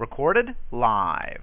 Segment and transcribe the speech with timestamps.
[0.00, 1.42] Recorded live.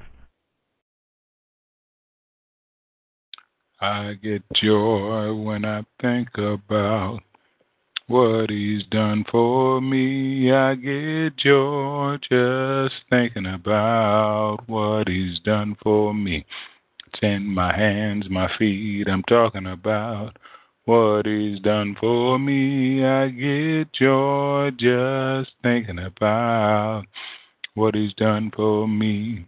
[3.80, 7.20] I get joy when I think about
[8.08, 10.52] what he's done for me.
[10.52, 16.44] I get joy just thinking about what he's done for me.
[17.06, 20.36] It's in my hands, my feet, I'm talking about
[20.86, 23.06] what he's done for me.
[23.06, 27.04] I get joy just thinking about
[27.78, 29.46] what he's done for me.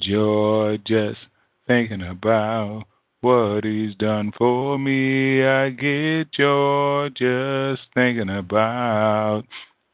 [0.00, 1.20] Joy just
[1.68, 2.82] thinking about
[3.20, 5.44] what he's done for me.
[5.44, 9.44] I get joy just thinking about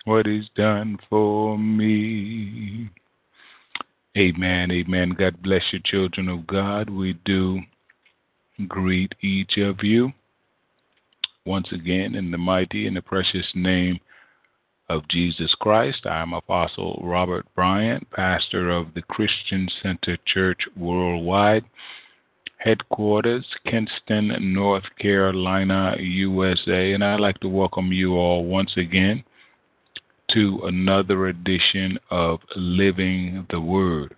[0.06, 2.88] what he's done for me.
[4.16, 5.10] Amen, amen.
[5.10, 6.88] God bless you, children of God.
[6.88, 7.60] We do
[8.66, 10.12] greet each of you
[11.44, 14.00] once again in the mighty and the precious name
[14.88, 16.06] of Jesus Christ.
[16.06, 21.64] I am Apostle Robert Bryant, pastor of the Christian Center Church Worldwide
[22.58, 26.92] headquarters, Kinston, North Carolina, USA.
[26.92, 29.24] And I'd like to welcome you all once again
[30.32, 34.14] to another edition of Living the Word,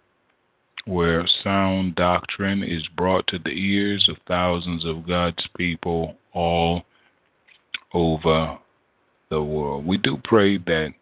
[0.87, 6.85] where sound doctrine is brought to the ears of thousands of God's people all
[7.93, 8.59] over
[9.31, 9.87] the world.
[9.87, 10.93] We do pray that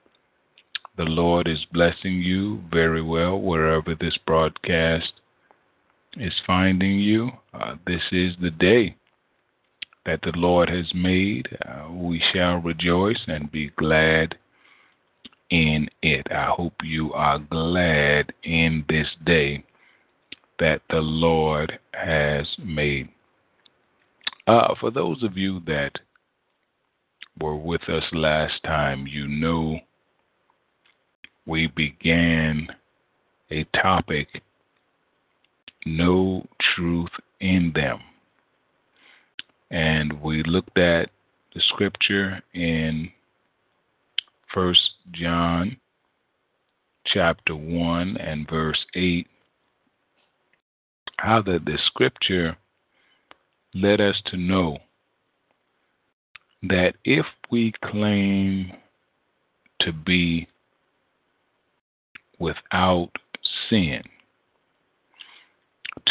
[0.97, 5.13] the Lord is blessing you very well wherever this broadcast
[6.17, 7.31] is finding you.
[7.55, 8.97] Uh, this is the day
[10.05, 11.49] that the Lord has made.
[11.67, 14.37] Uh, we shall rejoice and be glad
[15.51, 16.27] in it.
[16.31, 19.65] I hope you are glad in this day
[20.59, 23.09] that the Lord has made.
[24.47, 25.93] Uh, for those of you that
[27.41, 29.81] were with us last time, you know
[31.47, 32.69] we began
[33.51, 34.43] a topic
[35.87, 37.11] no truth
[37.41, 37.99] in them.
[39.71, 41.11] And we looked at
[41.55, 43.11] the scripture in
[44.53, 44.81] First
[45.13, 45.77] John
[47.07, 49.27] chapter 1 and verse 8
[51.17, 52.57] how that the scripture
[53.75, 54.79] led us to know
[56.63, 58.73] that if we claim
[59.81, 60.49] to be
[62.39, 63.11] without
[63.69, 64.03] sin,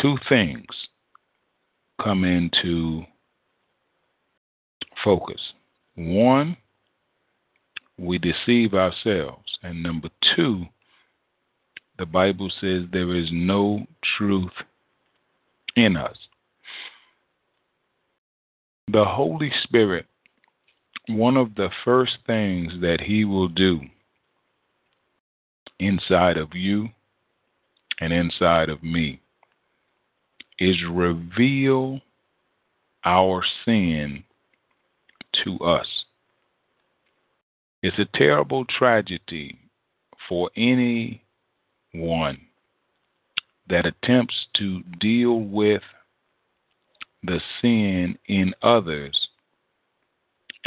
[0.01, 0.65] two things
[2.01, 3.03] come into
[5.03, 5.41] focus.
[5.95, 6.57] One,
[7.97, 9.57] we deceive ourselves.
[9.63, 10.65] And number two,
[11.97, 13.85] the Bible says there is no
[14.17, 14.51] truth
[15.75, 16.17] in us.
[18.91, 20.05] The Holy Spirit,
[21.07, 23.81] one of the first things that He will do
[25.79, 26.89] inside of you
[27.99, 29.21] and inside of me
[30.59, 32.01] is reveal
[33.05, 34.23] our sin
[35.43, 35.87] to us.
[37.81, 39.59] It's a terrible tragedy
[40.27, 41.21] for anyone
[43.69, 45.83] that attempts to deal with
[47.23, 49.26] the sin in others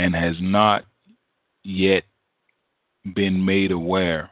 [0.01, 0.87] and has not
[1.63, 2.05] yet
[3.15, 4.31] been made aware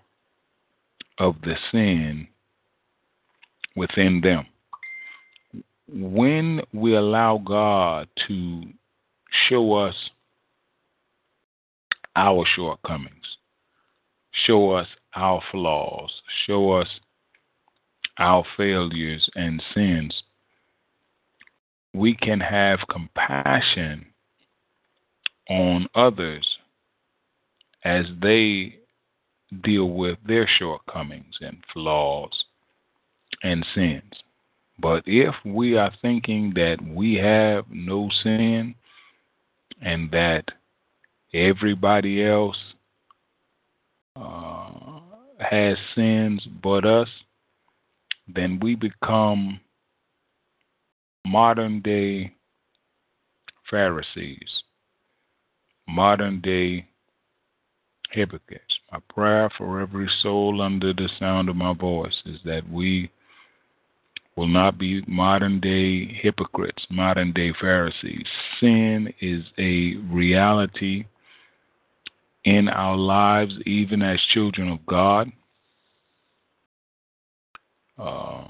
[1.18, 2.26] of the sin
[3.76, 4.46] within them.
[5.86, 8.62] When we allow God to
[9.48, 9.94] show us
[12.16, 13.36] our shortcomings,
[14.46, 16.10] show us our flaws,
[16.46, 16.88] show us
[18.16, 20.14] our failures and sins,
[21.92, 24.06] we can have compassion
[25.48, 26.46] on others
[27.84, 28.76] as they
[29.62, 32.44] deal with their shortcomings and flaws
[33.42, 34.12] and sins.
[34.80, 38.74] But if we are thinking that we have no sin
[39.80, 40.44] and that
[41.34, 42.56] everybody else
[44.16, 45.00] uh,
[45.40, 47.08] has sins but us,
[48.32, 49.58] then we become
[51.26, 52.34] modern day
[53.70, 54.62] Pharisees.
[55.88, 56.86] Modern day
[58.10, 58.78] hypocrites.
[58.92, 63.10] My prayer for every soul under the sound of my voice is that we
[64.36, 68.26] will not be modern day hypocrites, modern day Pharisees.
[68.60, 71.04] Sin is a reality
[72.44, 75.30] in our lives, even as children of God.
[77.98, 78.44] Uh,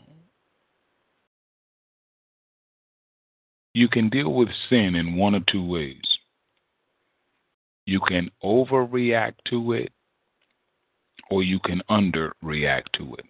[3.72, 6.17] you can deal with sin in one or two ways.
[7.88, 9.90] You can overreact to it,
[11.30, 13.24] or you can underreact to it.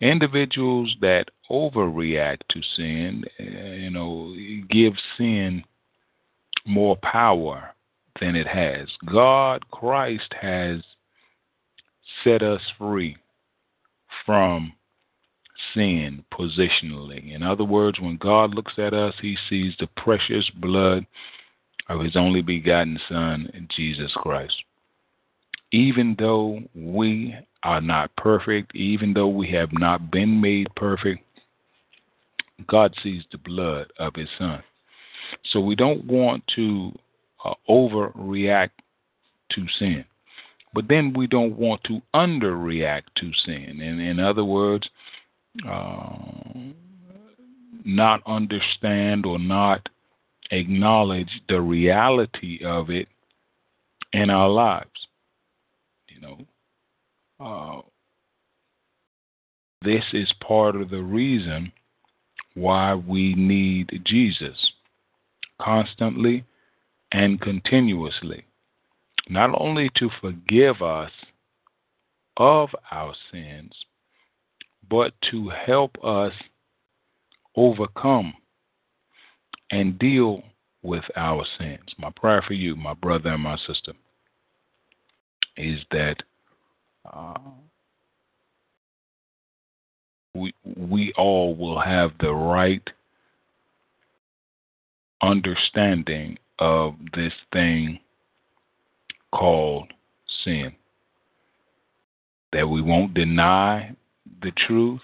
[0.00, 4.34] Individuals that overreact to sin, uh, you know,
[4.68, 5.62] give sin
[6.66, 7.72] more power
[8.20, 8.88] than it has.
[9.08, 10.80] God, Christ, has
[12.24, 13.16] set us free
[14.26, 14.72] from
[15.74, 17.32] sin positionally.
[17.32, 21.06] In other words, when God looks at us, he sees the precious blood
[21.88, 24.54] of his only begotten Son, Jesus Christ.
[25.72, 31.22] Even though we are not perfect, even though we have not been made perfect,
[32.68, 34.62] God sees the blood of his Son.
[35.52, 36.92] So we don't want to
[37.44, 38.70] uh, overreact
[39.50, 40.04] to sin.
[40.72, 43.80] But then we don't want to underreact to sin.
[43.80, 44.88] And in other words,
[45.68, 46.16] uh,
[47.84, 49.88] not understand or not
[50.50, 53.08] acknowledge the reality of it
[54.12, 55.06] in our lives.
[56.08, 56.46] You know,
[57.40, 57.82] uh,
[59.82, 61.72] this is part of the reason
[62.54, 64.56] why we need Jesus
[65.60, 66.44] constantly
[67.12, 68.44] and continuously,
[69.28, 71.10] not only to forgive us
[72.36, 73.72] of our sins,
[74.88, 76.32] but to help us
[77.56, 78.34] overcome
[79.70, 80.42] and deal
[80.82, 81.94] with our sins.
[81.98, 83.92] My prayer for you, my brother and my sister,
[85.56, 86.16] is that
[87.12, 87.34] uh,
[90.34, 92.82] we we all will have the right
[95.22, 97.98] understanding of this thing
[99.32, 99.92] called
[100.44, 100.72] sin.
[102.52, 103.94] That we won't deny
[104.42, 105.00] the truth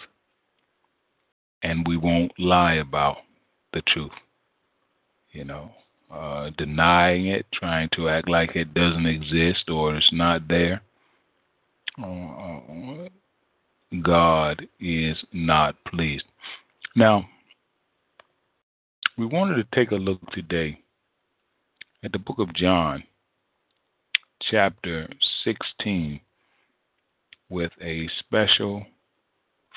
[1.63, 3.19] and we won't lie about
[3.73, 4.13] the truth.
[5.33, 5.71] You know,
[6.11, 10.83] uh, denying it, trying to act like it doesn't exist or it's not there.
[12.03, 13.09] Uh,
[14.03, 16.25] God is not pleased.
[16.97, 17.29] Now,
[19.17, 20.79] we wanted to take a look today
[22.03, 23.05] at the book of John,
[24.51, 25.09] chapter
[25.45, 26.21] 16,
[27.49, 28.85] with a special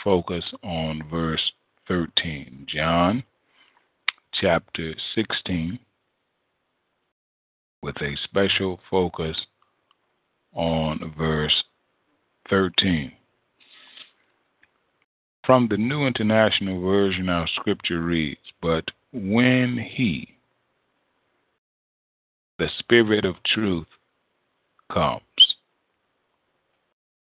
[0.03, 1.51] focus on verse
[1.87, 2.65] 13.
[2.73, 3.23] John,
[4.41, 5.79] chapter 16,
[7.81, 9.37] with a special focus
[10.53, 11.63] on verse
[12.49, 13.11] 13.
[15.45, 20.35] From the New International Version, our scripture reads, But when He,
[22.57, 23.87] the Spirit of truth
[24.91, 25.21] comes,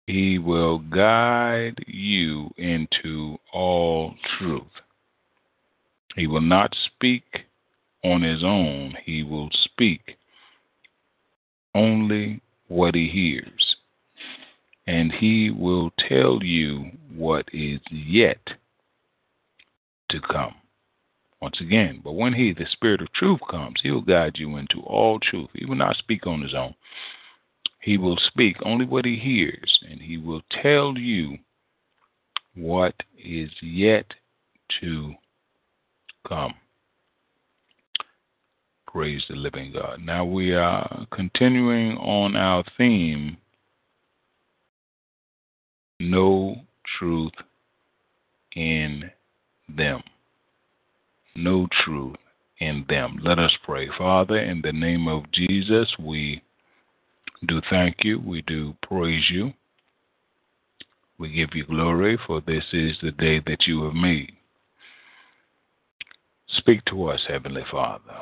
[0.08, 4.64] he will guide you into all truth.
[6.16, 7.46] He will not speak
[8.04, 10.18] on his own, he will speak
[11.74, 13.76] only what he hears.
[14.88, 18.42] And he will tell you what is yet
[20.10, 20.56] to come.
[21.42, 25.20] Once again, but when He, the Spirit of truth, comes, He'll guide you into all
[25.20, 25.50] truth.
[25.54, 26.76] He will not speak on His own.
[27.82, 31.40] He will speak only what He hears, and He will tell you
[32.54, 34.14] what is yet
[34.82, 35.16] to
[36.28, 36.54] come.
[38.88, 40.02] Praise the living God.
[40.04, 43.38] Now we are continuing on our theme
[46.00, 46.56] No
[47.00, 47.34] Truth
[48.56, 49.10] in
[49.74, 50.04] Them
[51.36, 52.16] no truth
[52.60, 53.20] in them.
[53.24, 53.90] Let us pray.
[53.98, 56.42] Father, in the name of Jesus, we
[57.48, 58.20] do thank you.
[58.20, 59.54] We do praise you.
[61.18, 64.34] We give you glory, for this is the day that you have made.
[66.58, 68.14] Speak to us, Heavenly Father.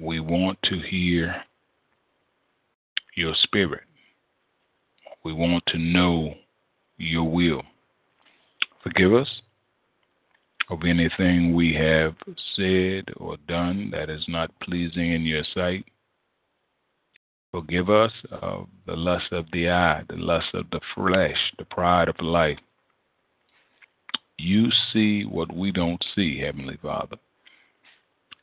[0.00, 1.42] We want to hear
[3.14, 3.84] your spirit.
[5.24, 6.34] We want to know
[6.96, 7.62] your will.
[8.82, 9.28] Forgive us
[10.70, 12.14] of anything we have
[12.54, 15.84] said or done that is not pleasing in your sight.
[17.52, 22.08] Forgive us of the lust of the eye, the lust of the flesh, the pride
[22.08, 22.58] of life.
[24.38, 27.16] You see what we don't see, Heavenly Father.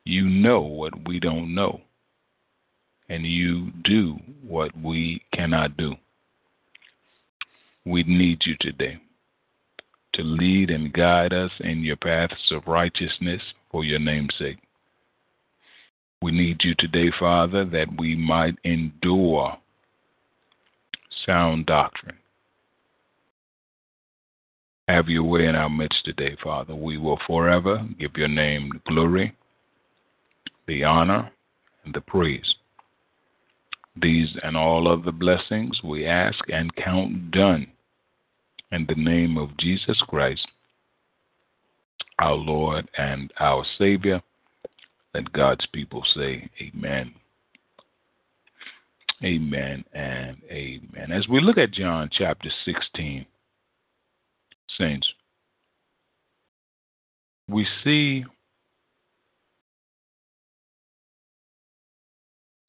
[0.05, 1.81] You know what we don't know.
[3.09, 5.93] and you do what we cannot do.
[7.85, 8.97] We need you today
[10.13, 13.41] to lead and guide us in your paths of righteousness
[13.71, 14.57] for your name's sake.
[16.21, 19.57] We need you today, Father, that we might endure
[21.25, 22.17] sound doctrine.
[24.87, 26.75] Have your way in our midst today, Father.
[26.75, 29.35] We will forever give your name glory,
[30.67, 31.31] the honor,
[31.85, 32.55] and the praise.
[34.01, 37.67] These and all of the blessings we ask and count done
[38.71, 40.47] in the name of Jesus Christ,
[42.19, 44.21] our Lord and our Savior.
[45.13, 47.13] Let God's people say, Amen.
[49.23, 51.11] Amen and amen.
[51.11, 53.25] As we look at John chapter 16,
[54.77, 55.07] saints,
[57.47, 58.25] we see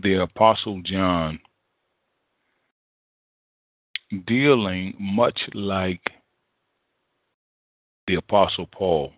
[0.05, 1.41] the Apostle John
[4.27, 6.03] dealing much like
[8.07, 9.13] the Apostle Paul.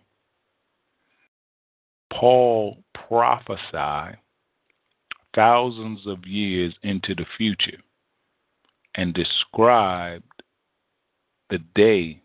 [2.11, 2.77] Paul
[3.07, 4.17] prophesied
[5.35, 7.79] thousands of years into the future
[8.95, 10.23] and described
[11.49, 12.21] the day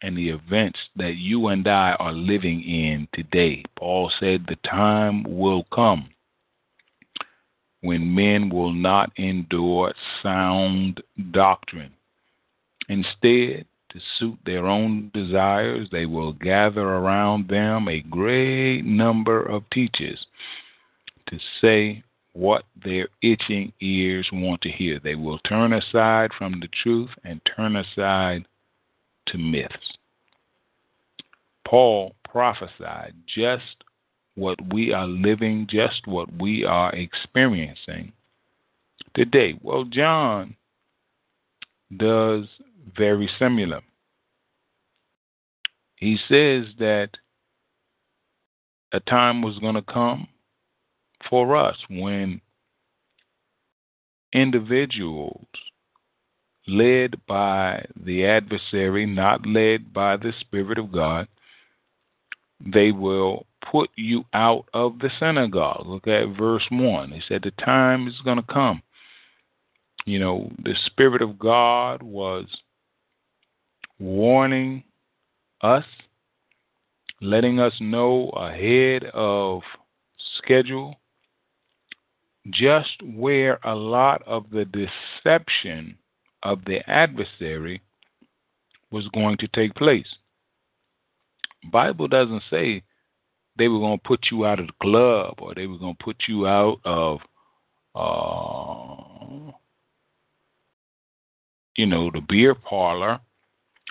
[0.00, 3.64] and the events that you and I are living in today.
[3.76, 6.08] Paul said the time will come
[7.82, 11.92] when men will not endure sound doctrine.
[12.88, 19.68] Instead, to suit their own desires, they will gather around them a great number of
[19.70, 20.26] teachers
[21.28, 24.98] to say what their itching ears want to hear.
[24.98, 28.46] They will turn aside from the truth and turn aside
[29.26, 29.98] to myths.
[31.66, 33.84] Paul prophesied just
[34.34, 38.12] what we are living, just what we are experiencing
[39.14, 39.58] today.
[39.62, 40.56] Well, John
[41.96, 42.46] does
[42.96, 43.80] very similar.
[45.96, 47.10] He says that
[48.92, 50.28] a time was going to come
[51.28, 52.40] for us when
[54.32, 55.46] individuals
[56.66, 61.28] led by the adversary, not led by the Spirit of God,
[62.64, 65.86] they will put you out of the synagogue.
[65.86, 67.12] Look at verse 1.
[67.12, 68.82] He said, The time is going to come.
[70.04, 72.46] You know, the Spirit of God was
[73.98, 74.82] warning
[75.60, 75.84] us,
[77.20, 79.62] letting us know ahead of
[80.38, 80.96] schedule
[82.50, 85.96] just where a lot of the deception
[86.42, 87.80] of the adversary
[88.90, 90.16] was going to take place.
[91.70, 92.82] Bible doesn't say
[93.62, 96.04] they were going to put you out of the club or they were going to
[96.04, 97.20] put you out of
[97.94, 99.52] uh,
[101.76, 103.20] you know the beer parlor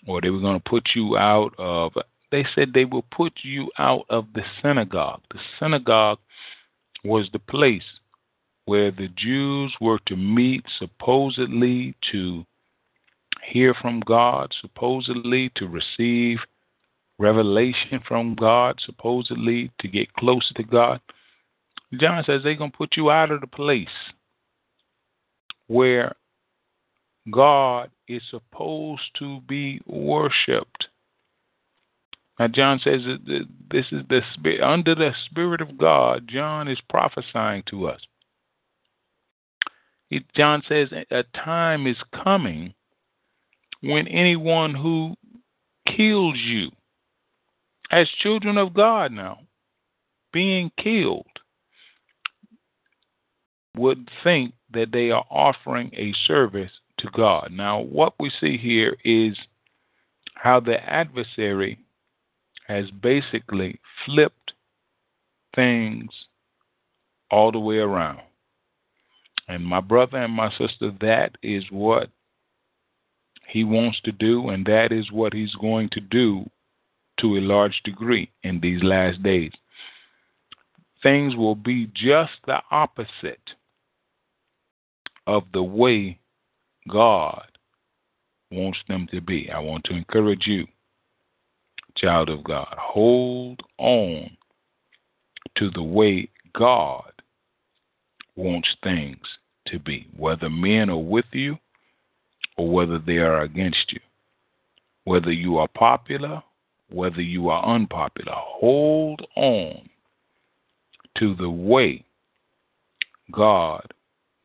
[0.07, 1.93] or they were going to put you out of
[2.33, 5.21] they said they will put you out of the synagogue.
[5.31, 6.19] The synagogue
[7.05, 7.99] was the place
[8.65, 12.45] where the Jews were to meet supposedly to
[13.49, 16.39] hear from God supposedly to receive
[17.21, 20.99] revelation from God, supposedly to get closer to God.
[21.93, 23.87] John says they're going to put you out of the place
[25.67, 26.15] where
[27.31, 30.87] God is supposed to be worshiped.
[32.39, 36.79] Now, John says that this is the spirit, under the Spirit of God, John is
[36.89, 38.01] prophesying to us.
[40.35, 42.73] John says a time is coming
[43.81, 45.15] when anyone who
[45.95, 46.71] kills you
[47.91, 49.39] as children of God now,
[50.31, 51.25] being killed,
[53.75, 57.51] would think that they are offering a service to God.
[57.51, 59.38] Now, what we see here is
[60.36, 61.79] how the adversary
[62.67, 64.53] has basically flipped
[65.53, 66.10] things
[67.29, 68.21] all the way around.
[69.48, 72.10] And my brother and my sister, that is what
[73.48, 76.50] he wants to do, and that is what he's going to do
[77.21, 79.51] to a large degree in these last days.
[81.03, 83.39] Things will be just the opposite
[85.27, 86.19] of the way
[86.89, 87.45] God
[88.51, 89.49] wants them to be.
[89.49, 90.67] I want to encourage you,
[91.95, 94.29] child of God, hold on
[95.57, 97.11] to the way God
[98.35, 99.19] wants things
[99.67, 101.57] to be, whether men are with you
[102.57, 103.99] or whether they are against you,
[105.03, 106.43] whether you are popular
[106.91, 108.33] whether you are unpopular.
[108.36, 109.89] Hold on
[111.17, 112.05] to the way
[113.31, 113.93] God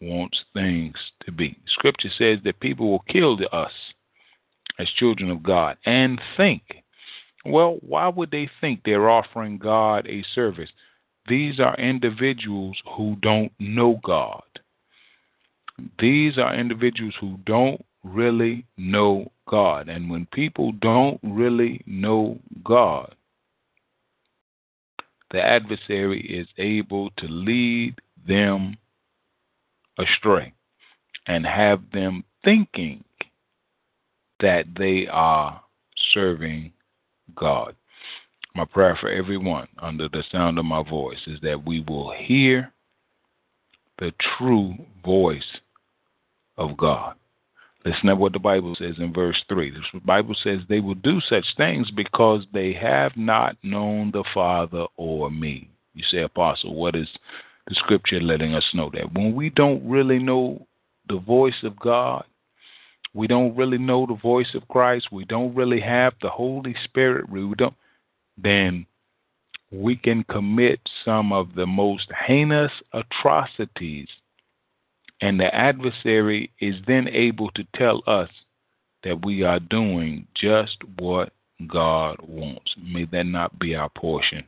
[0.00, 1.58] wants things to be.
[1.66, 3.72] Scripture says that people will kill us
[4.78, 6.62] as children of God and think.
[7.44, 10.70] Well, why would they think they're offering God a service?
[11.28, 14.42] These are individuals who don't know God.
[15.98, 19.88] These are individuals who don't really know God.
[19.88, 23.14] And when people don't really know God,
[25.30, 28.76] the adversary is able to lead them
[29.98, 30.52] astray
[31.26, 33.02] and have them thinking
[34.40, 35.60] that they are
[36.12, 36.72] serving
[37.34, 37.74] God.
[38.54, 42.72] My prayer for everyone under the sound of my voice is that we will hear
[43.98, 44.74] the true
[45.04, 45.42] voice
[46.56, 47.16] of God.
[47.86, 49.70] Listen not what the Bible says in verse 3.
[49.70, 54.86] The Bible says they will do such things because they have not known the Father
[54.96, 55.70] or me.
[55.94, 57.06] You say, Apostle, what is
[57.68, 59.14] the scripture letting us know that?
[59.14, 60.66] When we don't really know
[61.08, 62.24] the voice of God,
[63.14, 67.30] we don't really know the voice of Christ, we don't really have the Holy Spirit,
[67.30, 67.74] we don't,
[68.36, 68.84] then
[69.70, 74.08] we can commit some of the most heinous atrocities
[75.20, 78.28] and the adversary is then able to tell us
[79.04, 81.32] that we are doing just what
[81.66, 82.74] God wants.
[82.82, 84.44] May that not be our portion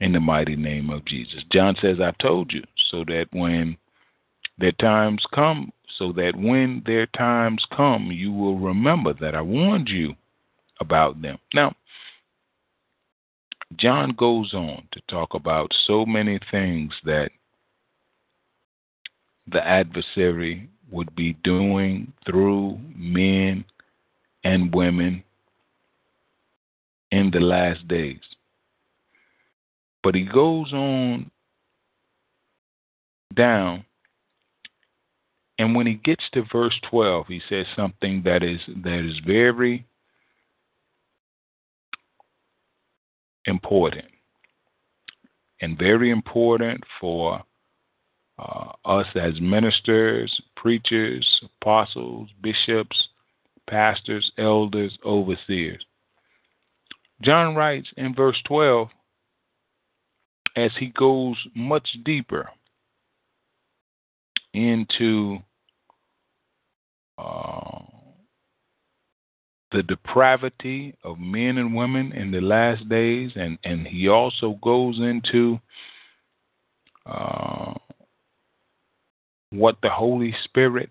[0.00, 1.44] in the mighty name of Jesus.
[1.52, 3.76] John says, I told you, so that when
[4.58, 9.88] their times come, so that when their times come, you will remember that I warned
[9.88, 10.14] you
[10.80, 11.38] about them.
[11.54, 11.74] Now,
[13.76, 17.30] John goes on to talk about so many things that
[19.50, 23.64] the adversary would be doing through men
[24.44, 25.22] and women
[27.10, 28.20] in the last days.
[30.02, 31.30] But he goes on
[33.34, 33.84] down
[35.58, 39.86] and when he gets to verse 12 he says something that is that is very
[43.46, 44.04] important
[45.60, 47.42] and very important for
[48.38, 51.26] uh, us as ministers, preachers,
[51.60, 53.08] apostles, bishops,
[53.68, 55.84] pastors, elders, overseers.
[57.22, 58.88] John writes in verse 12
[60.56, 62.48] as he goes much deeper
[64.52, 65.38] into
[67.16, 67.80] uh,
[69.70, 74.98] the depravity of men and women in the last days, and, and he also goes
[74.98, 75.58] into
[77.06, 77.72] uh,
[79.52, 80.90] what the Holy Spirit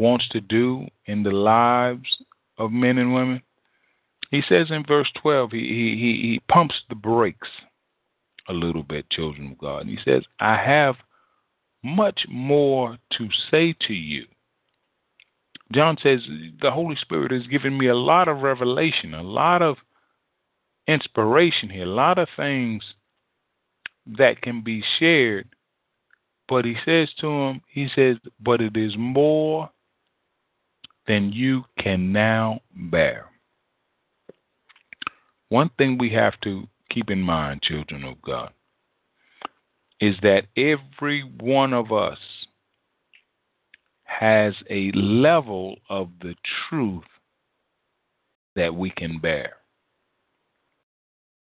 [0.00, 2.22] wants to do in the lives
[2.58, 3.42] of men and women.
[4.30, 7.48] He says in verse 12, he, he, he pumps the brakes
[8.48, 9.82] a little bit, children of God.
[9.82, 10.96] And he says, I have
[11.84, 14.26] much more to say to you.
[15.72, 16.20] John says,
[16.60, 19.76] the Holy Spirit has given me a lot of revelation, a lot of
[20.88, 22.82] inspiration here, a lot of things
[24.18, 25.48] that can be shared
[26.50, 29.70] but he says to him, he says, but it is more
[31.06, 33.26] than you can now bear.
[35.48, 38.50] One thing we have to keep in mind, children of God,
[40.00, 42.18] is that every one of us
[44.02, 46.34] has a level of the
[46.68, 47.04] truth
[48.56, 49.52] that we can bear.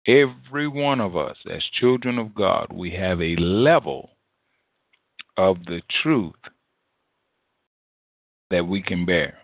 [0.06, 4.10] Every one of us, as children of God, we have a level
[5.38, 6.34] of the truth
[8.50, 9.38] that we can bear.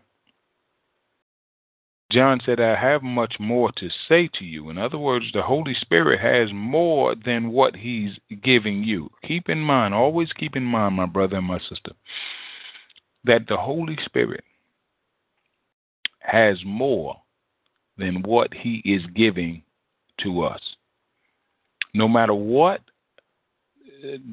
[2.10, 4.70] John said, I have much more to say to you.
[4.70, 9.10] In other words, the Holy Spirit has more than what He's giving you.
[9.24, 11.92] Keep in mind, always keep in mind, my brother and my sister,
[13.26, 14.46] that the Holy Spirit
[16.20, 17.18] has more
[17.98, 19.64] than what He is giving
[20.22, 20.62] to us.
[21.94, 22.82] No matter what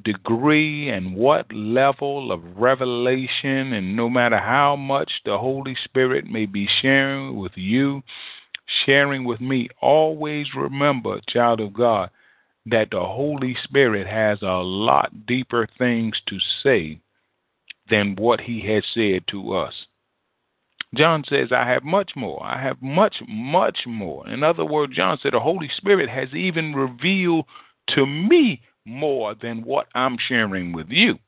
[0.05, 6.47] degree and what level of revelation, and no matter how much the Holy Spirit may
[6.47, 8.03] be sharing with you,
[8.87, 12.11] sharing with me, always remember, child of God,
[12.67, 17.01] that the Holy Spirit has a lot deeper things to say
[17.91, 19.75] than what he has said to us.
[20.97, 22.43] John says, I have much more.
[22.43, 24.27] I have much, much more.
[24.29, 27.47] In other words, John said, the Holy Spirit has even revealed
[27.89, 31.19] to me more than what I'm sharing with you.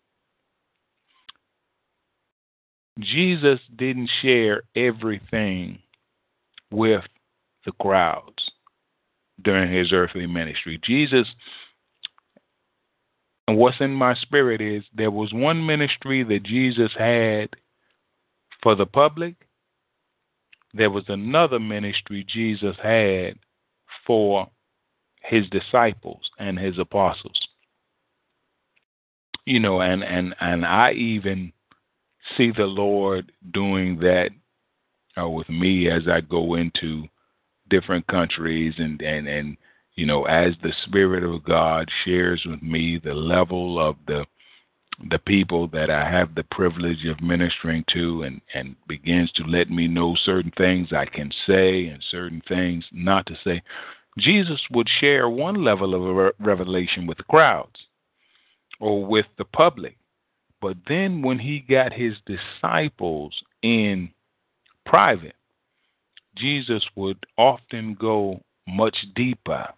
[2.99, 5.79] Jesus didn't share everything
[6.71, 7.05] with
[7.65, 8.51] the crowds
[9.43, 10.81] during his earthly ministry.
[10.83, 11.27] Jesus
[13.47, 17.51] And what's in my spirit is there was one ministry that Jesus had
[18.63, 19.35] for the public,
[20.75, 23.35] there was another ministry Jesus had
[24.07, 24.49] for
[25.23, 27.46] his disciples and his apostles.
[29.47, 31.53] You know, and and and I even
[32.37, 34.31] see the Lord doing that
[35.19, 37.05] uh, with me as I go into
[37.71, 39.57] different countries and and and
[39.95, 44.25] you know as the Spirit of God shares with me the level of the
[45.11, 49.71] the people that I have the privilege of ministering to and, and begins to let
[49.71, 53.63] me know certain things I can say and certain things not to say.
[54.19, 57.77] Jesus would share one level of revelation with the crowds
[58.81, 59.97] or with the public.
[60.61, 64.11] But then when he got his disciples in
[64.85, 65.35] private,
[66.37, 69.69] Jesus would often go much deeper.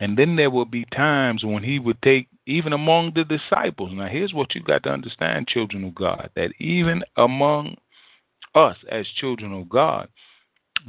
[0.00, 3.90] And then there would be times when he would take even among the disciples.
[3.92, 7.76] Now, here's what you got to understand, children of God, that even among
[8.54, 10.08] us as children of God,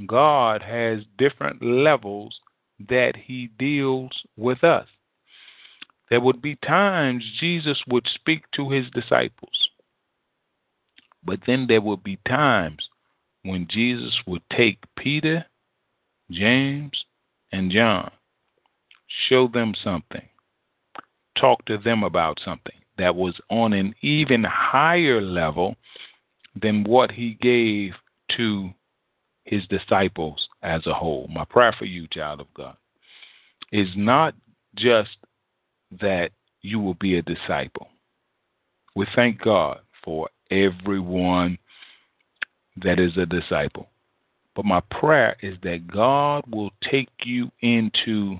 [0.05, 2.39] God has different levels
[2.87, 4.87] that he deals with us.
[6.09, 9.69] There would be times Jesus would speak to his disciples,
[11.23, 12.89] but then there would be times
[13.43, 15.45] when Jesus would take Peter,
[16.31, 17.05] James,
[17.51, 18.11] and John,
[19.27, 20.27] show them something,
[21.37, 25.75] talk to them about something that was on an even higher level
[26.59, 27.93] than what he gave
[28.35, 28.69] to
[29.45, 31.27] his disciples as a whole.
[31.33, 32.75] My prayer for you, child of God,
[33.71, 34.35] is not
[34.75, 35.17] just
[36.01, 37.87] that you will be a disciple.
[38.95, 41.57] We thank God for everyone
[42.83, 43.87] that is a disciple.
[44.55, 48.39] But my prayer is that God will take you into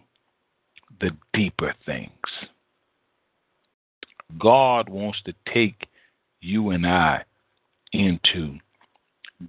[1.00, 2.12] the deeper things.
[4.38, 5.88] God wants to take
[6.42, 7.24] you and I
[7.94, 8.58] into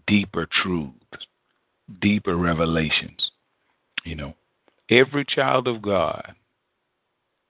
[0.07, 0.95] deeper truths,
[2.01, 3.31] deeper revelations.
[4.05, 4.35] You know,
[4.89, 6.35] every child of God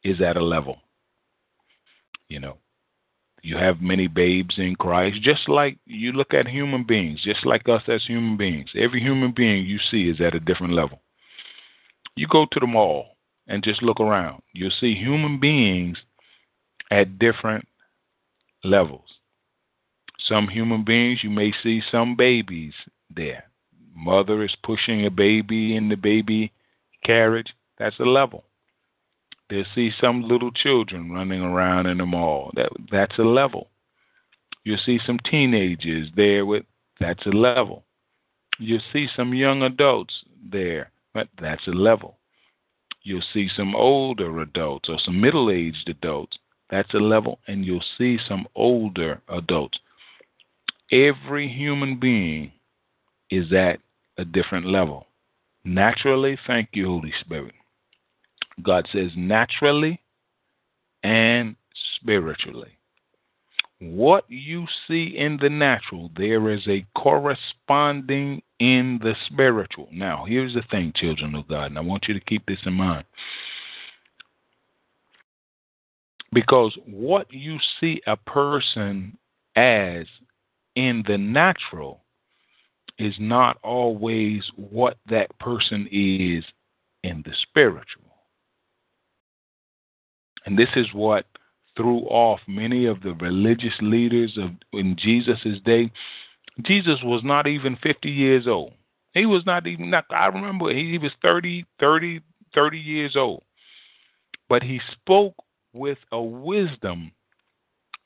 [0.04, 0.78] is at a level.
[2.28, 2.58] You know,
[3.42, 7.68] you have many babes in Christ, just like you look at human beings, just like
[7.68, 8.70] us as human beings.
[8.76, 11.00] Every human being you see is at a different level.
[12.16, 13.16] You go to the mall
[13.48, 14.42] and just look around.
[14.52, 15.98] You'll see human beings
[16.90, 17.66] at different
[18.62, 19.08] levels.
[20.28, 22.74] Some human beings, you may see some babies
[23.14, 23.44] there.
[23.94, 26.52] Mother is pushing a baby in the baby
[27.04, 27.54] carriage.
[27.78, 28.44] That's a level.
[29.50, 32.52] They'll see some little children running around in the mall.
[32.54, 33.68] That that's a level.
[34.64, 36.64] You'll see some teenagers there with
[37.00, 37.84] that's a level.
[38.58, 40.14] You'll see some young adults
[40.50, 42.18] there, but that's a level.
[43.02, 46.36] You'll see some older adults or some middle aged adults.
[46.70, 47.40] That's a level.
[47.48, 49.78] And you'll see some older adults.
[50.92, 52.52] Every human being
[53.30, 53.80] is at
[54.18, 55.06] a different level.
[55.64, 57.54] Naturally, thank you, Holy Spirit.
[58.62, 60.00] God says naturally
[61.02, 61.56] and
[61.96, 62.78] spiritually.
[63.80, 69.88] What you see in the natural, there is a corresponding in the spiritual.
[69.90, 72.74] Now, here's the thing, children of God, and I want you to keep this in
[72.74, 73.04] mind.
[76.32, 79.16] Because what you see a person
[79.56, 80.06] as
[80.76, 82.02] in the natural
[82.98, 86.44] is not always what that person is
[87.02, 88.09] in the spiritual.
[90.46, 91.26] And this is what
[91.76, 95.90] threw off many of the religious leaders of in Jesus' day.
[96.62, 98.72] Jesus was not even 50 years old.
[99.12, 102.20] He was not even not I remember he, he was 30 30
[102.54, 103.42] 30 years old.
[104.48, 105.34] But he spoke
[105.72, 107.12] with a wisdom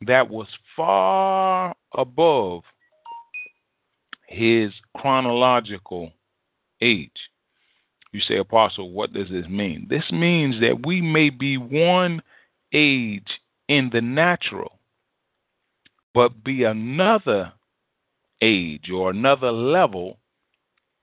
[0.07, 2.63] that was far above
[4.29, 6.13] his chronological
[6.81, 7.11] age.
[8.15, 9.89] You say, Apostle, what does this mean?
[9.91, 12.23] This means that we may be one
[12.73, 13.27] age
[13.69, 14.79] in the natural,
[16.15, 17.53] but be another
[18.41, 20.19] age or another level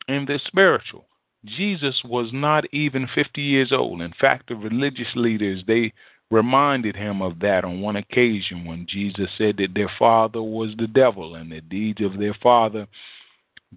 [0.07, 1.03] in the spiritual.
[1.43, 4.01] Jesus was not even 50 years old.
[4.01, 5.91] In fact, the religious leaders, they
[6.29, 10.87] reminded him of that on one occasion when Jesus said that their father was the
[10.87, 12.87] devil and the deeds of their father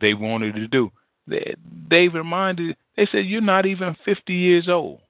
[0.00, 0.92] they wanted to do.
[1.26, 1.54] They,
[1.90, 5.00] they reminded they said, You're not even 50 years old.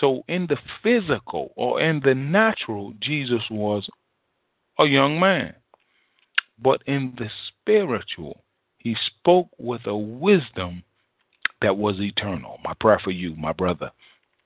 [0.00, 3.88] So, in the physical or in the natural, Jesus was
[4.78, 5.54] a young man.
[6.60, 8.42] But in the spiritual,
[8.78, 10.82] he spoke with a wisdom
[11.62, 12.58] that was eternal.
[12.64, 13.90] My prayer for you, my brother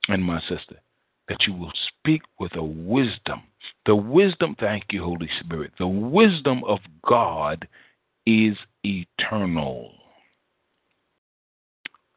[0.07, 0.79] and my sister,
[1.27, 3.43] that you will speak with a wisdom.
[3.85, 7.67] The wisdom, thank you, Holy Spirit, the wisdom of God
[8.25, 9.93] is eternal.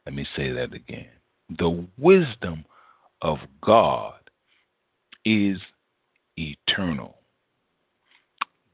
[0.07, 1.09] Let me say that again.
[1.59, 2.65] The wisdom
[3.21, 4.19] of God
[5.25, 5.59] is
[6.37, 7.19] eternal.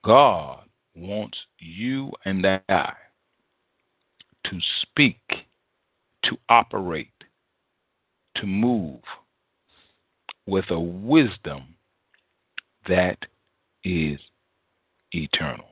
[0.05, 0.65] God
[0.95, 2.93] wants you and I
[4.45, 5.21] to speak,
[6.25, 7.13] to operate,
[8.37, 9.01] to move
[10.47, 11.75] with a wisdom
[12.89, 13.19] that
[13.85, 14.19] is
[15.13, 15.67] eternal.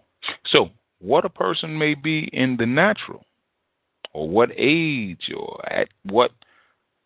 [0.47, 3.25] So, what a person may be in the natural,
[4.17, 6.31] or what age, or at what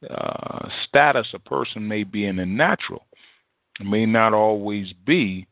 [0.08, 3.04] uh, status a person may be in the natural,
[3.84, 5.44] may not always be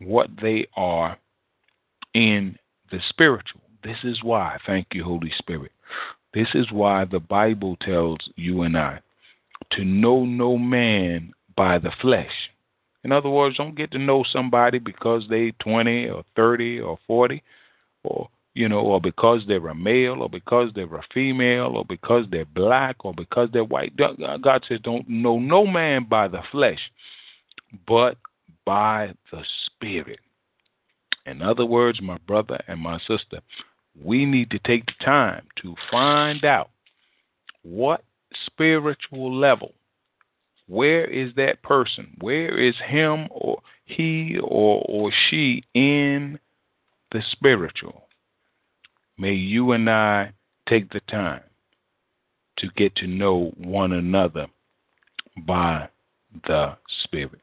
[0.00, 1.16] what they are
[2.12, 2.58] in
[2.90, 3.62] the spiritual.
[3.82, 5.72] This is why, thank you, Holy Spirit.
[6.34, 9.00] This is why the Bible tells you and I
[9.72, 12.50] to know no man by the flesh.
[13.04, 17.42] In other words, don't get to know somebody because they 20 or 30 or 40
[18.02, 22.24] or you know, or because they're a male, or because they're a female, or because
[22.30, 23.94] they're black, or because they're white.
[23.96, 26.78] God says, don't know no man by the flesh,
[27.86, 28.16] but
[28.64, 30.20] by the Spirit.
[31.26, 33.40] In other words, my brother and my sister,
[34.02, 36.70] we need to take the time to find out
[37.62, 38.04] what
[38.46, 39.72] spiritual level,
[40.68, 46.38] where is that person, where is him or he or, or she in
[47.12, 48.03] the spiritual.
[49.18, 50.32] May you and I
[50.68, 51.42] take the time
[52.58, 54.46] to get to know one another
[55.46, 55.88] by
[56.46, 57.40] the Spirit.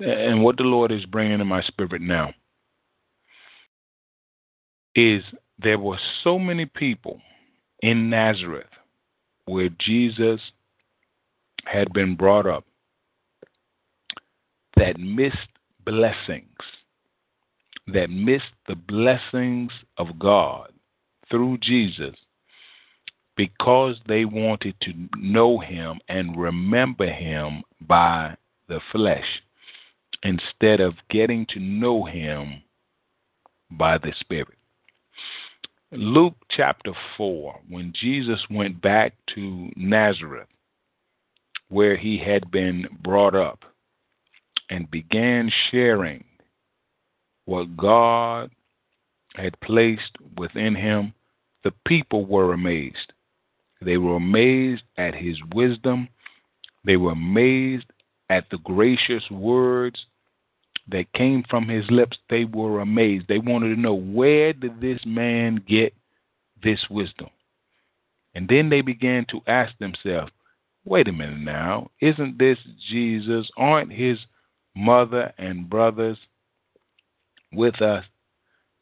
[0.00, 2.32] And what the Lord is bringing in my spirit now
[4.94, 5.22] is
[5.62, 7.20] there were so many people
[7.82, 8.66] in Nazareth
[9.44, 10.40] where Jesus
[11.64, 12.64] had been brought up
[14.76, 15.36] that missed
[15.84, 16.48] blessings,
[17.92, 20.72] that missed the blessings of God
[21.30, 22.16] through Jesus
[23.36, 28.36] because they wanted to know him and remember him by
[28.68, 29.24] the flesh
[30.22, 32.62] instead of getting to know him
[33.70, 34.58] by the Spirit.
[35.92, 40.48] Luke chapter 4, when Jesus went back to Nazareth,
[41.68, 43.60] where he had been brought up,
[44.68, 46.24] and began sharing
[47.50, 48.48] what God
[49.34, 51.12] had placed within him,
[51.64, 53.12] the people were amazed.
[53.82, 56.08] They were amazed at his wisdom.
[56.84, 57.86] They were amazed
[58.28, 59.98] at the gracious words
[60.92, 63.26] that came from his lips, they were amazed.
[63.28, 65.92] They wanted to know where did this man get
[66.62, 67.30] this wisdom?
[68.36, 70.30] And then they began to ask themselves,
[70.84, 72.58] wait a minute now, isn't this
[72.88, 73.50] Jesus?
[73.56, 74.18] Aren't his
[74.76, 76.18] mother and brothers
[77.52, 78.04] with us?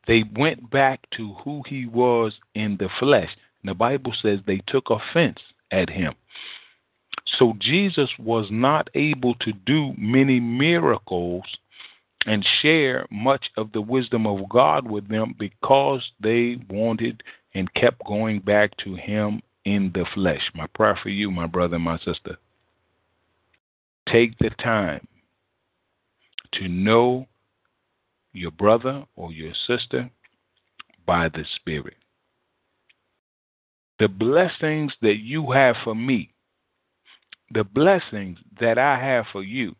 [0.06, 3.30] They went back to who he was in the flesh.
[3.62, 5.38] And the Bible says they took offense
[5.70, 6.14] at him.
[7.38, 11.44] So Jesus was not able to do many miracles
[12.26, 17.22] and share much of the wisdom of God with them because they wanted
[17.54, 20.42] and kept going back to Him in the flesh.
[20.54, 22.36] My prayer for you, my brother and my sister.
[24.10, 25.06] Take the time
[26.54, 27.26] to know
[28.32, 30.10] your brother or your sister
[31.06, 31.96] by the Spirit.
[33.98, 36.32] The blessings that you have for me,
[37.52, 39.74] the blessings that I have for you,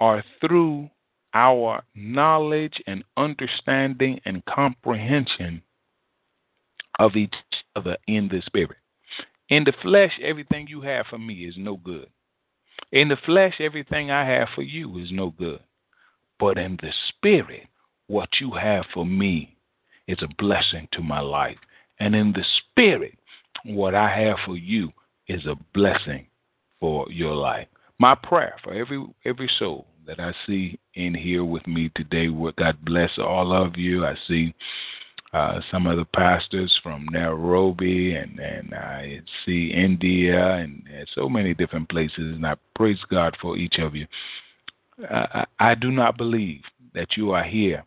[0.00, 0.88] are through
[1.34, 5.62] our knowledge and understanding and comprehension
[6.98, 7.34] of each
[7.74, 8.78] other in the spirit.
[9.50, 12.08] In the flesh, everything you have for me is no good.
[12.92, 15.60] In the flesh, everything I have for you is no good.
[16.38, 17.68] But in the spirit,
[18.08, 19.56] what you have for me
[20.06, 21.58] is a blessing to my life.
[21.98, 23.18] And in the spirit,
[23.64, 24.92] what I have for you
[25.28, 26.26] is a blessing
[26.78, 27.66] for your life.
[27.98, 32.28] My prayer for every every soul that I see in here with me today.
[32.28, 34.04] God bless all of you.
[34.06, 34.54] I see
[35.32, 41.28] uh, some of the pastors from Nairobi, and, and I see India, and, and so
[41.28, 42.16] many different places.
[42.18, 44.06] And I praise God for each of you.
[45.10, 46.62] I, I do not believe
[46.94, 47.84] that you are here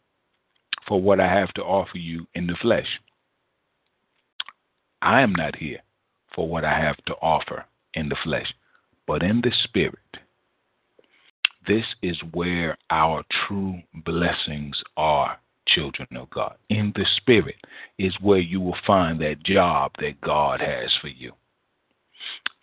[0.87, 2.87] for what I have to offer you in the flesh.
[5.01, 5.79] I am not here
[6.35, 8.53] for what I have to offer in the flesh,
[9.07, 9.95] but in the spirit.
[11.67, 16.55] This is where our true blessings are, children of God.
[16.69, 17.57] In the Spirit
[17.99, 21.33] is where you will find that job that God has for you.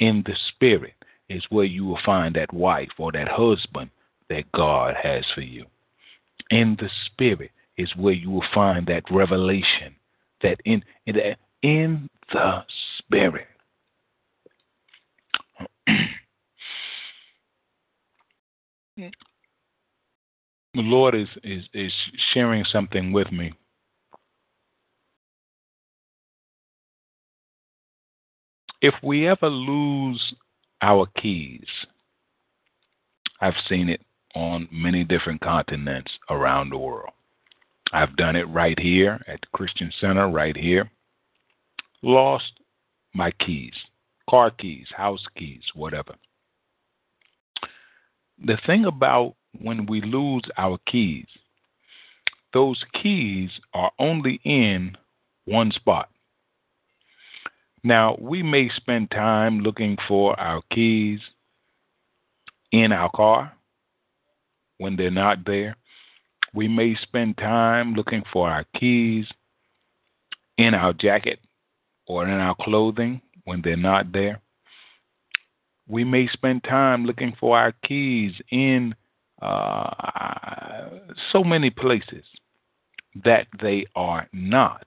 [0.01, 0.95] In the Spirit
[1.29, 3.91] is where you will find that wife or that husband
[4.29, 5.65] that God has for you.
[6.51, 9.95] In the spirit is where you will find that revelation
[10.43, 11.17] that in in,
[11.63, 12.63] in the
[12.99, 13.47] spirit.
[20.77, 21.93] the Lord is, is is
[22.33, 23.53] sharing something with me.
[28.83, 30.35] If we ever lose
[30.83, 31.67] our keys,
[33.41, 34.01] I've seen it
[34.37, 37.13] on many different continents around the world.
[37.93, 40.91] I've done it right here at the Christian Center, right here.
[42.03, 42.53] Lost
[43.15, 43.73] my keys,
[44.29, 46.15] car keys, house keys, whatever.
[48.45, 51.27] The thing about when we lose our keys,
[52.53, 54.99] those keys are only in
[55.47, 56.11] one spot.
[57.83, 61.21] Now, we may spend time looking for our keys
[62.73, 63.56] in our car
[64.79, 65.77] when they're not there.
[66.55, 69.27] We may spend time looking for our keys
[70.59, 71.41] in our jacket
[72.07, 74.41] or in our clothing when they're not there.
[75.89, 78.95] We may spend time looking for our keys in
[79.41, 80.89] uh,
[81.33, 82.25] so many places
[83.25, 84.87] that they are not.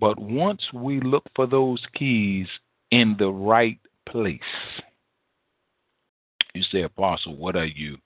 [0.00, 2.46] But once we look for those keys
[2.90, 4.40] in the right place,
[6.54, 7.98] you say, Apostle, what are you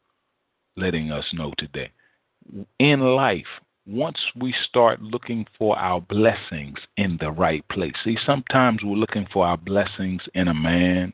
[0.78, 1.90] letting us know today?
[2.78, 3.46] In life,
[3.88, 7.94] once we start looking for our blessings in the right place.
[8.04, 11.12] See, sometimes we're looking for our blessings in a man.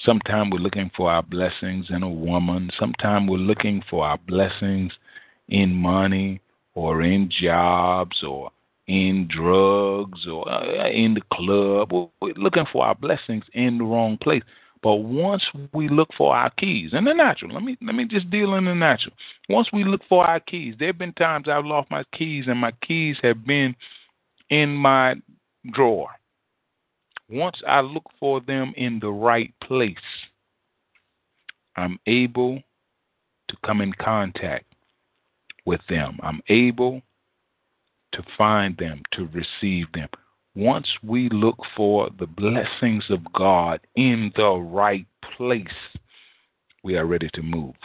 [0.00, 2.70] Sometimes we're looking for our blessings in a woman.
[2.78, 4.92] Sometimes we're looking for our blessings
[5.48, 6.40] in money
[6.74, 8.52] or in jobs or
[8.86, 11.92] in drugs or uh, in the club.
[11.92, 14.42] We're looking for our blessings in the wrong place.
[14.82, 18.30] But once we look for our keys in the natural, let me let me just
[18.30, 19.14] deal in the natural.
[19.48, 22.58] Once we look for our keys, there have been times I've lost my keys and
[22.58, 23.74] my keys have been
[24.50, 25.16] in my
[25.72, 26.10] drawer.
[27.28, 29.96] Once I look for them in the right place,
[31.76, 32.62] I'm able
[33.48, 34.64] to come in contact
[35.66, 36.18] with them.
[36.22, 37.02] I'm able
[38.12, 40.08] to find them, to receive them
[40.58, 45.62] once we look for the blessings of God in the right place,
[46.82, 47.76] we are ready to move.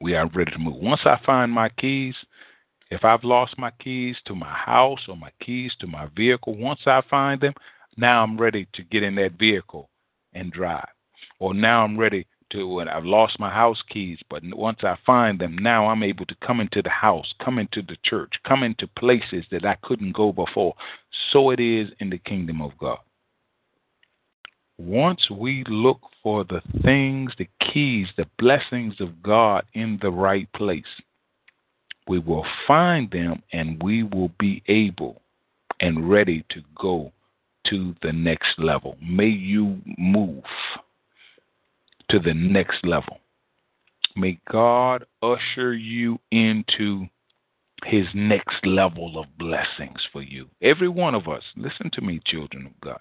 [0.00, 0.76] We are ready to move.
[0.76, 2.14] Once I find my keys,
[2.92, 6.80] if I've lost my keys to my house or my keys to my vehicle, once
[6.86, 7.54] I find them,
[7.96, 9.90] now I'm ready to get in that vehicle
[10.32, 10.86] and drive.
[11.40, 12.24] Or now I'm ready
[12.54, 16.24] to and I've lost my house keys, but once I find them, now I'm able
[16.26, 20.12] to come into the house, come into the church, come into places that I couldn't
[20.12, 20.74] go before.
[21.32, 22.98] So it is in the kingdom of God.
[24.78, 30.50] Once we look for the things, the keys, the blessings of God in the right
[30.52, 30.82] place,
[32.08, 35.22] we will find them and we will be able
[35.80, 37.12] and ready to go
[37.68, 38.96] to the next level.
[39.02, 40.42] May you move
[42.14, 43.18] to the next level.
[44.14, 47.06] May God usher you into
[47.84, 50.46] his next level of blessings for you.
[50.62, 53.00] Every one of us, listen to me, children of God,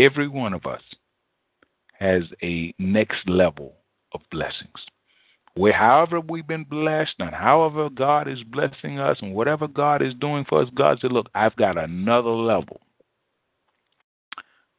[0.00, 0.82] every one of us
[2.00, 3.74] has a next level
[4.12, 4.68] of blessings.
[5.54, 10.14] Where, however, we've been blessed, and however God is blessing us, and whatever God is
[10.14, 12.80] doing for us, God said, Look, I've got another level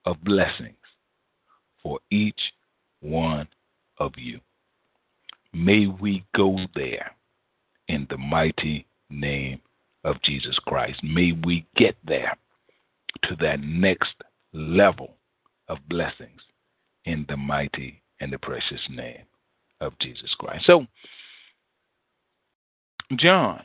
[0.05, 0.75] of blessings
[1.81, 2.39] for each
[2.99, 3.47] one
[3.99, 4.39] of you.
[5.53, 7.11] May we go there
[7.87, 9.59] in the mighty name
[10.03, 11.03] of Jesus Christ.
[11.03, 12.37] May we get there
[13.23, 14.13] to that next
[14.53, 15.15] level
[15.67, 16.41] of blessings
[17.05, 19.23] in the mighty and the precious name
[19.81, 20.65] of Jesus Christ.
[20.69, 20.85] So,
[23.17, 23.63] John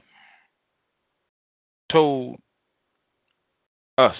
[1.91, 2.39] told
[3.99, 4.17] us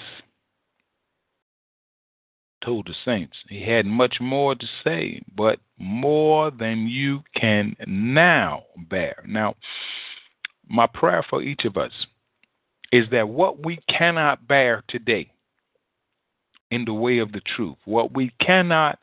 [2.65, 3.37] told the saints.
[3.49, 9.23] He had much more to say, but more than you can now bear.
[9.27, 9.55] Now,
[10.69, 11.93] my prayer for each of us
[12.93, 15.31] is that what we cannot bear today
[16.71, 18.99] in the way of the truth, what we cannot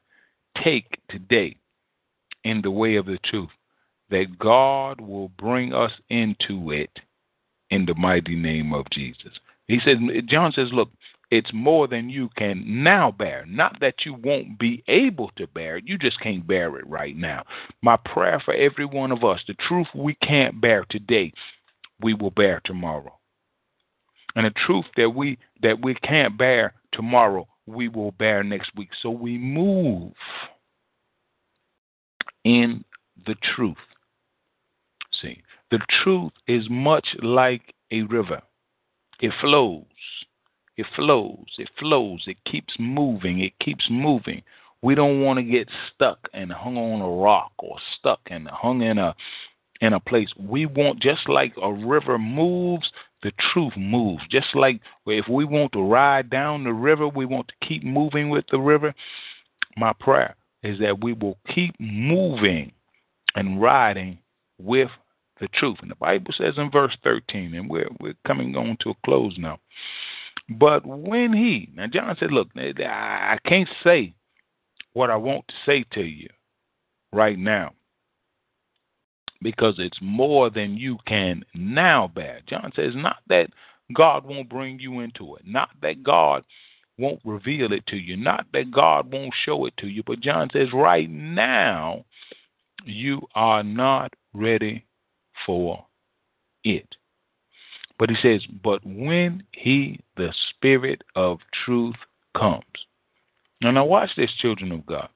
[0.64, 1.56] take today
[2.44, 3.50] in the way of the truth,
[4.10, 6.90] that God will bring us into it
[7.70, 9.32] in the mighty name of Jesus.
[9.68, 9.98] He says,
[10.28, 10.90] John says, look,
[11.32, 13.46] it's more than you can now bear.
[13.48, 17.16] Not that you won't be able to bear it, you just can't bear it right
[17.16, 17.44] now.
[17.82, 21.32] My prayer for every one of us the truth we can't bear today,
[22.02, 23.18] we will bear tomorrow.
[24.36, 28.90] And the truth that we that we can't bear tomorrow, we will bear next week.
[29.02, 30.14] So we move
[32.44, 32.84] in
[33.26, 33.78] the truth.
[35.22, 38.42] See, the truth is much like a river.
[39.22, 39.86] It flows.
[40.78, 41.46] It flows.
[41.58, 42.24] It flows.
[42.28, 43.42] It keeps moving.
[43.42, 44.42] It keeps moving.
[44.82, 48.82] We don't want to get stuck and hung on a rock or stuck and hung
[48.82, 49.16] in a
[49.82, 50.30] in a place.
[50.40, 52.90] We want just like a river moves,
[53.24, 54.22] the truth moves.
[54.30, 58.30] Just like if we want to ride down the river, we want to keep moving
[58.30, 58.94] with the river.
[59.78, 62.72] My prayer is that we will keep moving
[63.36, 64.20] and riding
[64.60, 64.90] with
[65.40, 65.78] the truth.
[65.82, 69.36] And the Bible says in verse 13, and we're, we're coming on to a close
[69.38, 69.60] now.
[70.50, 74.14] But when he, now John said, Look, I can't say
[74.94, 76.30] what I want to say to you
[77.14, 77.74] right now
[79.42, 82.42] because it's more than you can now bear.
[82.48, 83.48] John says, Not that
[83.96, 86.44] God won't bring you into it, not that God
[86.98, 90.50] won't reveal it to you, not that God won't show it to you, but John
[90.54, 92.06] says, Right now,
[92.86, 94.86] you are not ready
[95.46, 95.86] for
[96.64, 96.88] it.
[98.02, 101.98] But he says, But when he, the Spirit of truth,
[102.36, 102.64] comes.
[103.62, 105.08] Now, now watch this, children of God.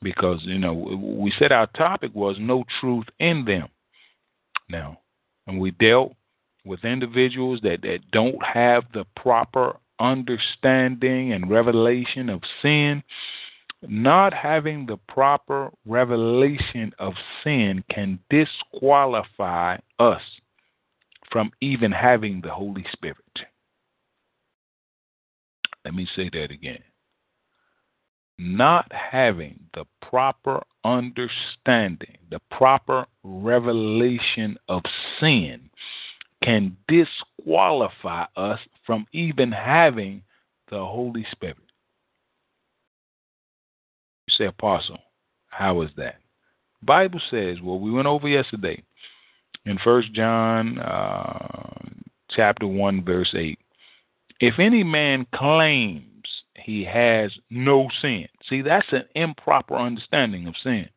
[0.00, 3.66] Because, you know, we said our topic was no truth in them.
[4.70, 5.00] Now,
[5.48, 6.14] and we dealt
[6.64, 13.02] with individuals that, that don't have the proper understanding and revelation of sin
[13.88, 20.22] not having the proper revelation of sin can disqualify us
[21.32, 23.16] from even having the Holy Spirit.
[25.84, 26.82] Let me say that again.
[28.38, 34.82] Not having the proper understanding, the proper revelation of
[35.20, 35.70] sin
[36.42, 40.22] can disqualify us from even having
[40.70, 41.56] the Holy Spirit
[44.26, 44.98] You say, Apostle,
[45.48, 46.16] how is that?
[46.82, 48.82] Bible says, well, we went over yesterday
[49.64, 51.78] in First John uh,
[52.30, 53.58] chapter 1, verse 8.
[54.40, 60.88] If any man claims he has no sin, see, that's an improper understanding of sin.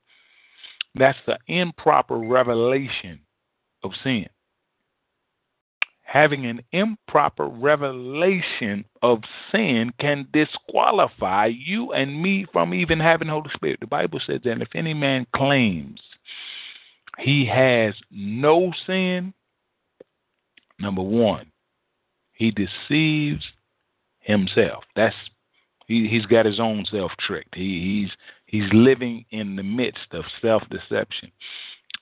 [0.95, 3.19] That's the improper revelation
[3.83, 4.27] of sin
[6.15, 9.19] having an improper revelation of
[9.51, 13.79] sin can disqualify you and me from even having Holy Spirit.
[13.81, 15.99] The Bible says that if any man claims
[17.17, 19.33] he has no sin,
[20.79, 21.51] number one,
[22.33, 23.43] he deceives
[24.19, 24.83] himself.
[24.95, 25.15] That's
[25.87, 27.55] he, he's got his own self tricked.
[27.55, 28.11] He, he's
[28.45, 31.31] he's living in the midst of self deception.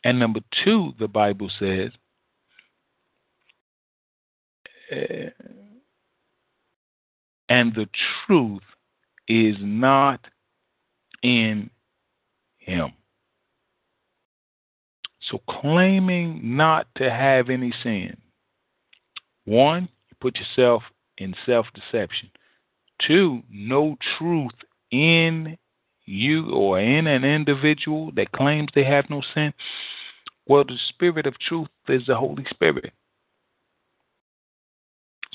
[0.03, 1.91] And number two, the Bible says
[4.91, 5.29] eh,
[7.49, 7.87] and the
[8.25, 8.63] truth
[9.27, 10.19] is not
[11.21, 11.69] in
[12.57, 12.93] him.
[15.29, 18.17] So claiming not to have any sin,
[19.45, 20.83] one, you put yourself
[21.17, 22.29] in self deception.
[23.07, 24.53] Two, no truth
[24.91, 25.57] in
[26.05, 29.53] you or in an individual that claims they have no sin.
[30.45, 32.91] Well, the spirit of truth is the Holy Spirit.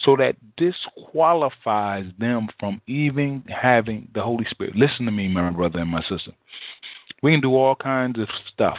[0.05, 4.77] So that disqualifies them from even having the Holy Spirit.
[4.77, 6.33] Listen to me, my brother and my sister.
[7.23, 8.79] We can do all kinds of stuff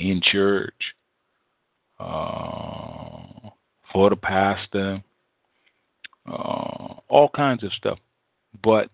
[0.00, 0.74] in church,
[1.98, 3.50] uh,
[3.92, 5.02] for the pastor,
[6.26, 7.98] uh, all kinds of stuff.
[8.64, 8.88] But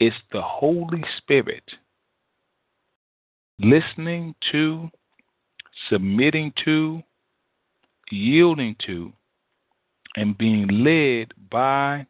[0.00, 1.62] it's the Holy Spirit
[3.60, 4.90] listening to,
[5.88, 7.02] submitting to,
[8.10, 9.12] yielding to
[10.16, 12.06] and being led by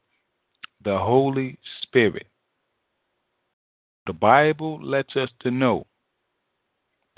[0.82, 2.26] the Holy Spirit.
[4.06, 5.86] The Bible lets us to know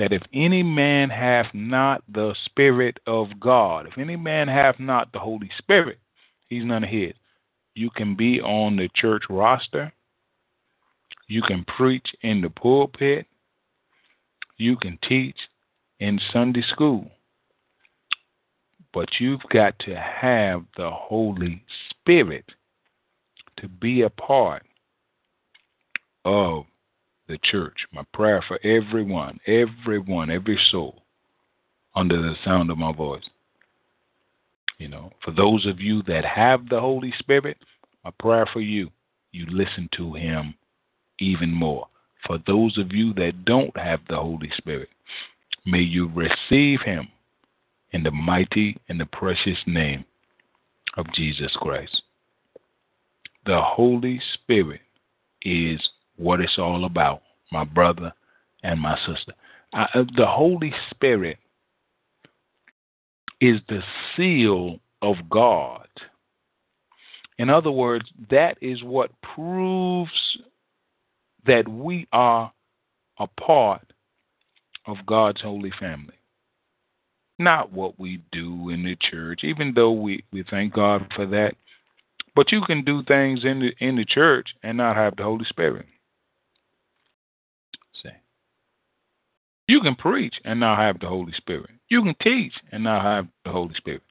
[0.03, 5.13] that if any man hath not the Spirit of God, if any man hath not
[5.13, 6.01] the Holy Spirit,
[6.49, 7.13] he's none of his.
[7.77, 9.93] You can be on the church roster.
[11.29, 13.27] You can preach in the pulpit.
[14.57, 15.37] You can teach
[16.01, 17.09] in Sunday school.
[18.93, 22.47] But you've got to have the Holy Spirit
[23.59, 24.65] to be a part
[26.25, 26.65] of
[27.33, 27.87] the church.
[27.93, 31.03] My prayer for everyone, everyone, every soul
[31.97, 33.25] under the sound of my voice.
[34.79, 37.57] You know, for those of you that have the Holy Spirit,
[38.05, 38.91] my prayer for you,
[39.33, 40.55] you listen to Him
[41.19, 41.87] even more.
[42.27, 44.91] For those of you that don't have the Holy Spirit,
[45.65, 47.09] may you receive Him
[47.93, 50.05] in the mighty and the precious name
[50.99, 52.03] of Jesus Christ.
[53.47, 54.81] The Holy Spirit
[55.43, 55.81] is
[56.23, 58.13] what it's all about, my brother
[58.63, 59.33] and my sister.
[59.73, 61.39] I, uh, the Holy Spirit
[63.41, 63.81] is the
[64.17, 65.89] seal of God.
[67.39, 70.13] In other words, that is what proves
[71.47, 72.53] that we are
[73.19, 73.93] a part
[74.87, 76.15] of God's holy family.
[77.39, 81.55] Not what we do in the church, even though we, we thank God for that.
[82.35, 85.45] But you can do things in the in the church and not have the Holy
[85.45, 85.87] Spirit.
[88.03, 88.09] See.
[89.73, 91.71] You can preach and not have the Holy Spirit.
[91.89, 94.03] You can teach and not have the Holy Spirit.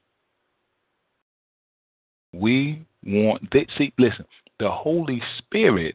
[2.32, 4.24] We want that see listen,
[4.58, 5.94] the Holy Spirit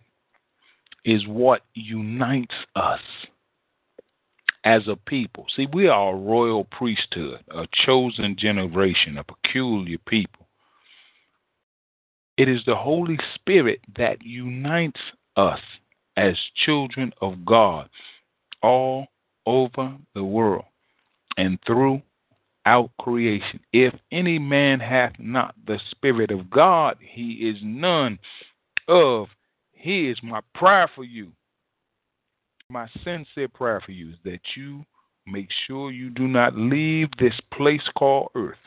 [1.04, 3.02] is what unites us
[4.64, 5.48] as a people.
[5.54, 10.48] See, we are a royal priesthood, a chosen generation, a peculiar people.
[12.38, 15.02] It is the Holy Spirit that unites
[15.36, 15.60] us
[16.16, 17.90] as children of God
[18.64, 19.08] all
[19.48, 20.66] over the world
[21.38, 23.62] and throughout creation.
[23.72, 28.20] If any man hath not the Spirit of God, he is none
[28.90, 29.28] of
[29.72, 30.18] his.
[30.22, 31.32] My prayer for you,
[32.70, 34.84] my sincere prayer for you is that you
[35.26, 38.58] make sure you do not leave this place called earth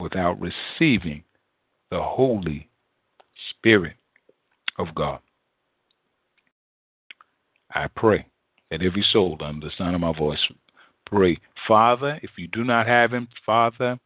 [0.00, 1.22] without receiving
[1.92, 2.68] the Holy
[3.50, 3.94] Spirit
[4.78, 5.20] of God.
[7.72, 8.26] I pray
[8.70, 10.40] that every soul under the sound of my voice
[11.06, 13.98] pray, Father, if you do not have him, Father,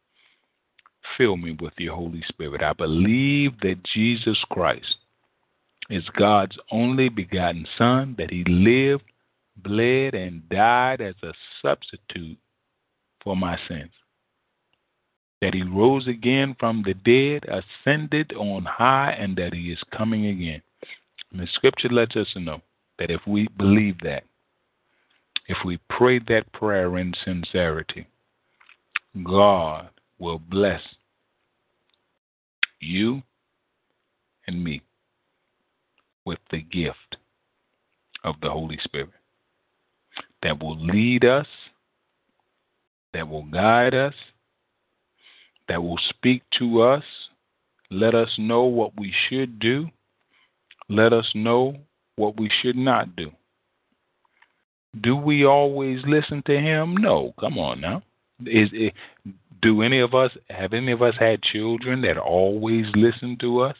[1.17, 2.61] fill me with your Holy Spirit.
[2.61, 4.97] I believe that Jesus Christ
[5.89, 9.03] is God's only begotten Son, that he lived,
[9.57, 12.37] bled, and died as a substitute
[13.23, 13.91] for my sins.
[15.41, 20.27] That he rose again from the dead, ascended on high, and that he is coming
[20.27, 20.61] again.
[21.31, 22.61] And the scripture lets us know
[22.99, 24.23] that if we believe that,
[25.47, 28.07] if we pray that prayer in sincerity,
[29.23, 29.89] God
[30.19, 30.81] will bless
[32.79, 33.21] you
[34.47, 34.81] and me
[36.25, 37.17] with the gift
[38.23, 39.09] of the Holy Spirit
[40.43, 41.47] that will lead us,
[43.13, 44.13] that will guide us,
[45.67, 47.03] that will speak to us,
[47.89, 49.89] let us know what we should do,
[50.89, 51.75] let us know
[52.15, 53.31] what we should not do.
[54.99, 56.97] Do we always listen to him?
[56.97, 57.33] No.
[57.39, 58.03] Come on now.
[58.41, 58.93] Is it,
[59.61, 63.75] do any of us have any of us had children that always listen to us?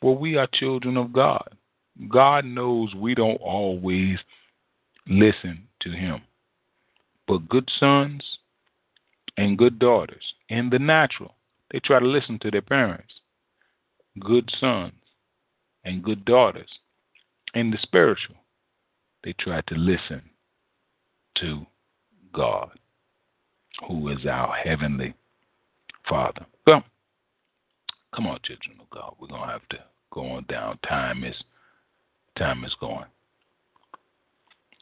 [0.00, 1.48] Well, we are children of God.
[2.08, 4.18] God knows we don't always
[5.06, 6.22] listen to him.
[7.28, 8.22] But good sons
[9.36, 11.34] and good daughters in the natural,
[11.70, 13.14] they try to listen to their parents.
[14.18, 14.92] Good sons
[15.84, 16.68] and good daughters
[17.54, 18.36] in the spiritual,
[19.24, 20.22] they tried to listen
[21.36, 21.64] to
[22.32, 22.70] God,
[23.88, 25.14] who is our heavenly
[26.08, 26.46] Father.
[26.66, 26.84] Well,
[28.14, 29.14] come on, children of God.
[29.20, 29.78] We're gonna have to
[30.10, 30.78] go on down.
[30.86, 31.36] Time is
[32.36, 33.06] time is going.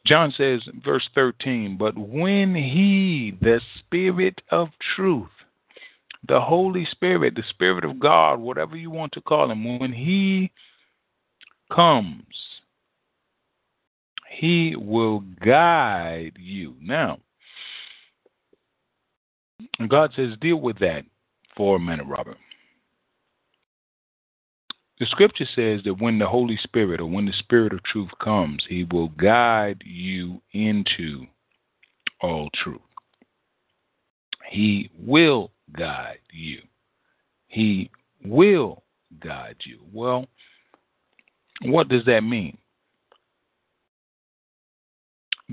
[0.06, 5.28] John says, verse 13, but when he, the Spirit of truth,
[6.26, 10.50] the Holy Spirit, the Spirit of God, whatever you want to call him, when he
[11.70, 12.24] comes,
[14.30, 16.76] he will guide you.
[16.80, 17.18] Now,
[19.88, 21.04] God says, deal with that
[21.56, 22.38] for a minute, Robert.
[25.00, 28.62] The scripture says that when the Holy Spirit or when the Spirit of truth comes,
[28.68, 31.26] he will guide you into
[32.20, 32.80] all truth.
[34.48, 36.60] He will guide you.
[37.48, 37.90] He
[38.24, 38.84] will
[39.22, 39.80] guide you.
[39.92, 40.26] Well,
[41.62, 42.58] what does that mean?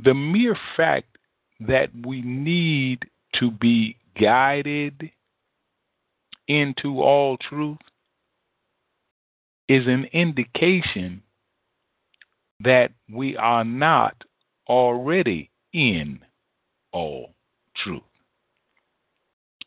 [0.03, 1.17] The mere fact
[1.59, 2.99] that we need
[3.39, 5.11] to be guided
[6.47, 7.77] into all truth
[9.67, 11.21] is an indication
[12.63, 14.15] that we are not
[14.67, 16.19] already in
[16.91, 17.33] all
[17.83, 18.01] truth.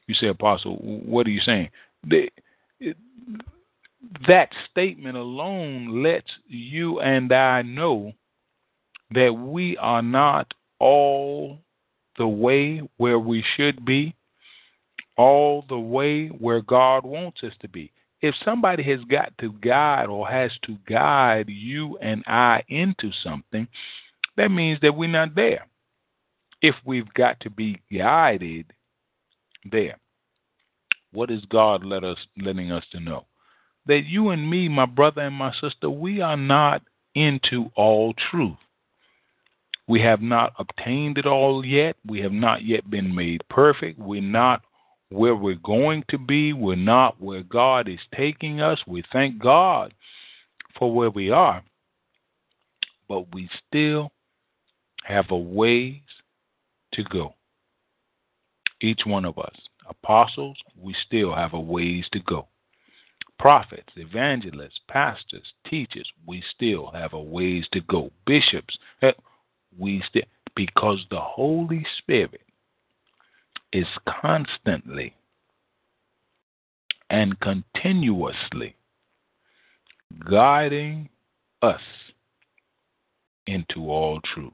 [0.06, 1.68] You say, Apostle, what are you saying?
[2.04, 2.30] The,
[4.26, 8.14] that statement alone lets you and I know
[9.12, 11.58] that we are not all
[12.18, 14.14] the way where we should be,
[15.16, 17.92] all the way where God wants us to be.
[18.22, 23.66] If somebody has got to guide or has to guide you and I into something,
[24.36, 25.66] that means that we're not there.
[26.62, 28.66] If we've got to be guided
[29.70, 29.98] there,
[31.12, 33.24] what is God let us letting us to know?
[33.86, 36.82] that you and me, my brother and my sister, we are not
[37.14, 38.56] into all truth.
[39.90, 41.96] We have not obtained it all yet.
[42.06, 43.98] We have not yet been made perfect.
[43.98, 44.62] We're not
[45.08, 46.52] where we're going to be.
[46.52, 48.78] We're not where God is taking us.
[48.86, 49.92] We thank God
[50.78, 51.64] for where we are,
[53.08, 54.12] but we still
[55.02, 56.02] have a ways
[56.94, 57.34] to go.
[58.80, 59.56] Each one of us,
[59.88, 62.46] apostles, we still have a ways to go.
[63.40, 68.12] Prophets, evangelists, pastors, teachers, we still have a ways to go.
[68.24, 68.78] Bishops,
[69.78, 70.22] we still
[70.54, 72.42] because the Holy Spirit
[73.72, 73.86] is
[74.20, 75.14] constantly
[77.08, 78.74] and continuously
[80.28, 81.08] guiding
[81.62, 81.80] us
[83.46, 84.52] into all truth,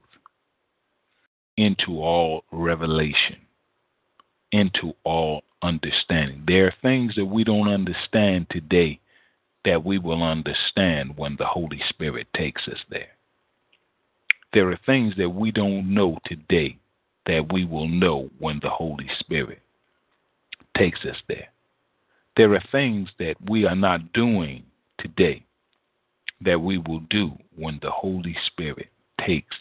[1.57, 3.37] into all revelation,
[4.51, 6.43] into all understanding.
[6.47, 8.99] There are things that we don't understand today
[9.65, 13.16] that we will understand when the Holy Spirit takes us there.
[14.53, 16.77] There are things that we don't know today
[17.25, 19.61] that we will know when the Holy Spirit
[20.77, 21.49] takes us there.
[22.37, 24.63] There are things that we are not doing
[24.99, 25.43] today
[26.41, 28.87] that we will do when the Holy Spirit
[29.25, 29.55] takes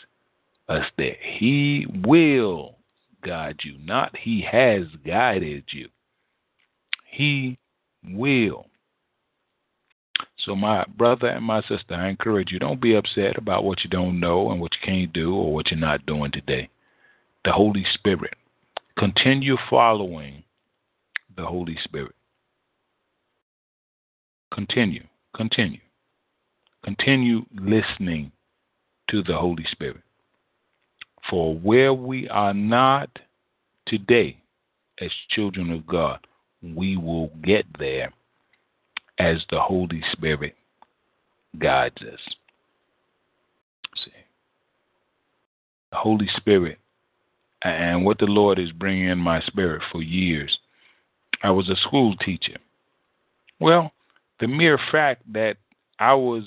[0.68, 1.16] us there.
[1.20, 2.76] He will
[3.24, 5.89] guide you, not He has guided you.
[7.11, 7.59] He
[8.05, 8.66] will.
[10.47, 13.90] So, my brother and my sister, I encourage you don't be upset about what you
[13.90, 16.70] don't know and what you can't do or what you're not doing today.
[17.44, 18.34] The Holy Spirit.
[18.97, 20.44] Continue following
[21.36, 22.14] the Holy Spirit.
[24.55, 25.03] Continue,
[25.34, 25.80] continue.
[26.84, 28.30] Continue listening
[29.11, 30.03] to the Holy Spirit.
[31.28, 33.11] For where we are not
[33.86, 34.38] today
[35.01, 36.20] as children of God,
[36.62, 38.12] we will get there
[39.19, 40.55] as the Holy Spirit
[41.59, 42.21] guides us.
[44.05, 44.12] See,
[45.91, 46.79] the Holy Spirit
[47.62, 50.59] and what the Lord is bringing in my spirit for years.
[51.43, 52.57] I was a school teacher.
[53.61, 53.93] Well,
[54.41, 55.57] the mere fact that
[55.99, 56.45] I was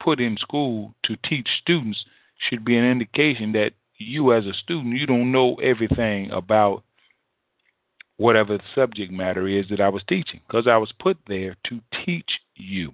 [0.00, 2.04] put in school to teach students
[2.38, 6.82] should be an indication that you, as a student, you don't know everything about
[8.16, 11.80] whatever the subject matter is that I was teaching, because I was put there to
[12.04, 12.92] teach you.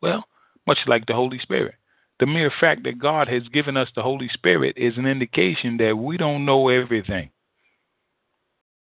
[0.00, 0.24] Well,
[0.66, 1.74] much like the Holy Spirit.
[2.20, 5.96] The mere fact that God has given us the Holy Spirit is an indication that
[5.96, 7.30] we don't know everything.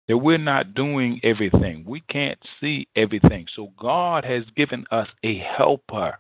[0.10, 1.86] That we're not doing everything.
[1.88, 3.48] We can't see everything.
[3.56, 6.18] So God has given us a helper.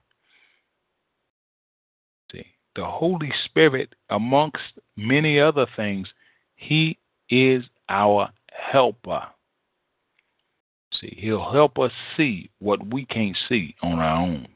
[2.31, 2.45] See,
[2.77, 6.07] the Holy Spirit, amongst many other things,
[6.55, 6.97] He
[7.29, 9.23] is our helper.
[10.99, 14.47] See, He'll help us see what we can't see on our own.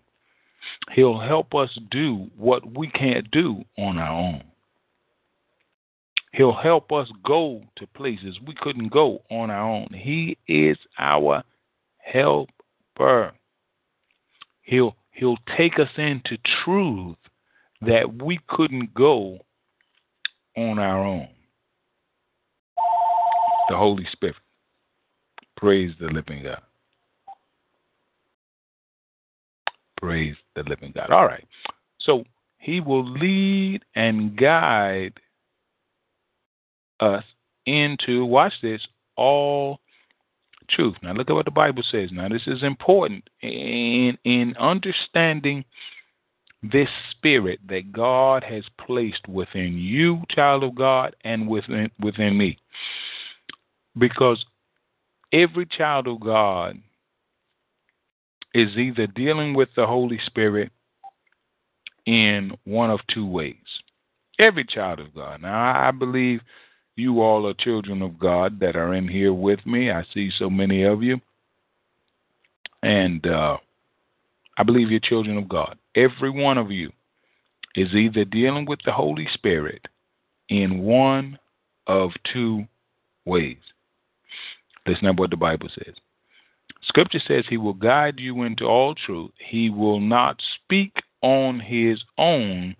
[0.92, 4.44] He'll help us do what we can't do on our own.
[6.34, 9.88] He'll help us go to places we couldn't go on our own.
[9.92, 11.44] He is our
[11.98, 13.34] helper.
[14.62, 17.18] He'll he'll take us into truth
[17.82, 19.40] that we couldn't go
[20.56, 21.30] on our own
[23.70, 24.36] the Holy Spirit.
[25.56, 26.62] Praise the living God.
[30.00, 31.10] Praise the living God.
[31.10, 31.46] All right.
[32.00, 32.24] So
[32.60, 35.14] he will lead and guide
[37.00, 37.24] us
[37.66, 38.82] into, watch this,
[39.16, 39.80] all
[40.70, 40.96] truth.
[41.02, 42.10] Now look at what the Bible says.
[42.12, 45.64] Now this is important in in understanding
[46.64, 52.58] this spirit that God has placed within you, child of God, and within within me.
[53.98, 54.46] Because
[55.32, 56.78] every child of God
[58.54, 60.72] is either dealing with the Holy Spirit
[62.06, 63.56] in one of two ways.
[64.40, 65.42] Every child of God.
[65.42, 66.42] Now, I believe
[66.96, 69.92] you all are children of God that are in here with me.
[69.92, 71.20] I see so many of you.
[72.82, 73.58] And uh,
[74.58, 75.78] I believe you're children of God.
[75.96, 76.92] Every one of you
[77.76, 79.88] is either dealing with the Holy Spirit
[80.50, 81.38] in one
[81.86, 82.66] of two
[83.26, 83.58] ways.
[84.88, 85.96] That's not what the Bible says.
[86.82, 89.32] Scripture says he will guide you into all truth.
[89.38, 92.76] He will not speak on his own.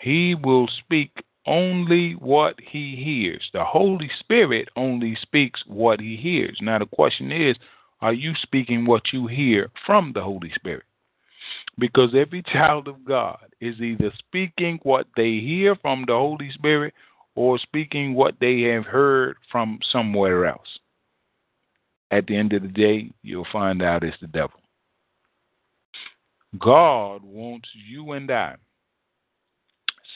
[0.00, 1.12] He will speak
[1.46, 3.48] only what he hears.
[3.52, 6.58] The Holy Spirit only speaks what he hears.
[6.60, 7.56] Now, the question is
[8.00, 10.84] are you speaking what you hear from the Holy Spirit?
[11.78, 16.94] Because every child of God is either speaking what they hear from the Holy Spirit
[17.36, 20.78] or speaking what they have heard from somewhere else.
[22.12, 24.60] At the end of the day, you'll find out it's the devil.
[26.58, 28.56] God wants you and I,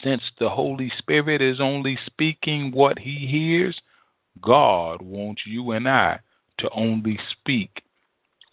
[0.05, 3.81] since the Holy Spirit is only speaking what he hears,
[4.43, 6.21] God wants you and I
[6.59, 7.83] to only speak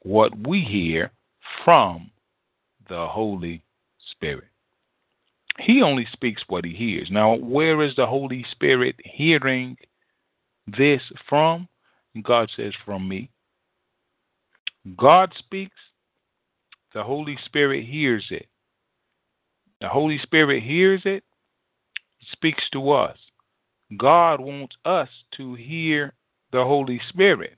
[0.04, 1.12] what we hear
[1.66, 2.10] from
[2.88, 3.62] the Holy
[4.12, 4.48] Spirit.
[5.60, 7.10] He only speaks what he hears.
[7.12, 9.78] Now, where is the Holy Spirit hearing
[10.66, 11.68] this from?
[12.22, 13.32] God says, From me.
[14.98, 15.78] God speaks,
[16.94, 18.48] the Holy Spirit hears it.
[19.82, 21.24] The Holy Spirit hears it,
[22.32, 23.18] speaks to us.
[23.98, 26.14] God wants us to hear
[26.52, 27.58] the Holy Spirit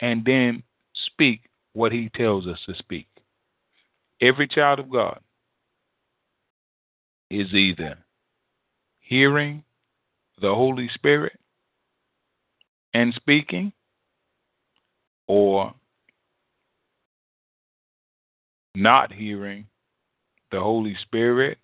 [0.00, 0.62] and then
[1.06, 3.06] speak what He tells us to speak.
[4.20, 5.20] Every child of God
[7.30, 7.98] is either
[9.00, 9.64] hearing
[10.40, 11.38] the Holy Spirit
[12.94, 13.72] and speaking
[15.26, 15.74] or
[18.74, 19.66] not hearing
[20.50, 21.58] the Holy Spirit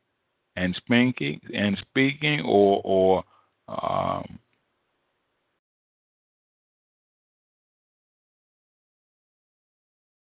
[0.57, 3.24] and speaking and speaking or or
[3.68, 4.39] um,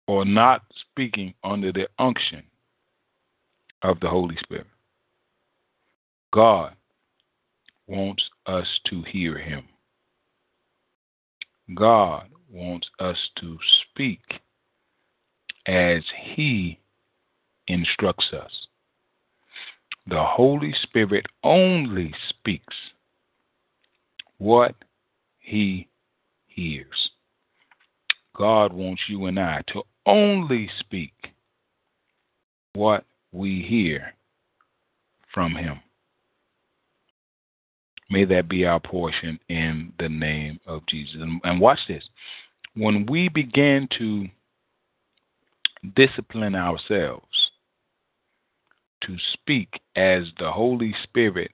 [0.07, 2.43] or not speaking under the unction
[3.81, 4.67] of the Holy Spirit.
[6.31, 6.73] God
[7.87, 9.63] wants us to hear Him.
[11.76, 13.57] God wants us to
[13.91, 14.20] speak
[15.66, 16.03] as
[16.36, 16.80] He
[17.68, 18.68] instructs us.
[20.07, 22.76] The Holy Spirit only speaks
[24.38, 24.76] what
[25.39, 25.88] He
[26.47, 27.11] hears.
[28.36, 31.14] God wants you and I to only speak
[32.74, 34.14] what we hear
[35.34, 35.80] from Him.
[38.14, 41.16] May that be our portion in the name of Jesus.
[41.20, 42.07] And, and watch this.
[42.76, 44.28] When we begin to
[45.95, 47.26] discipline ourselves
[49.05, 51.49] to speak as the Holy Spirit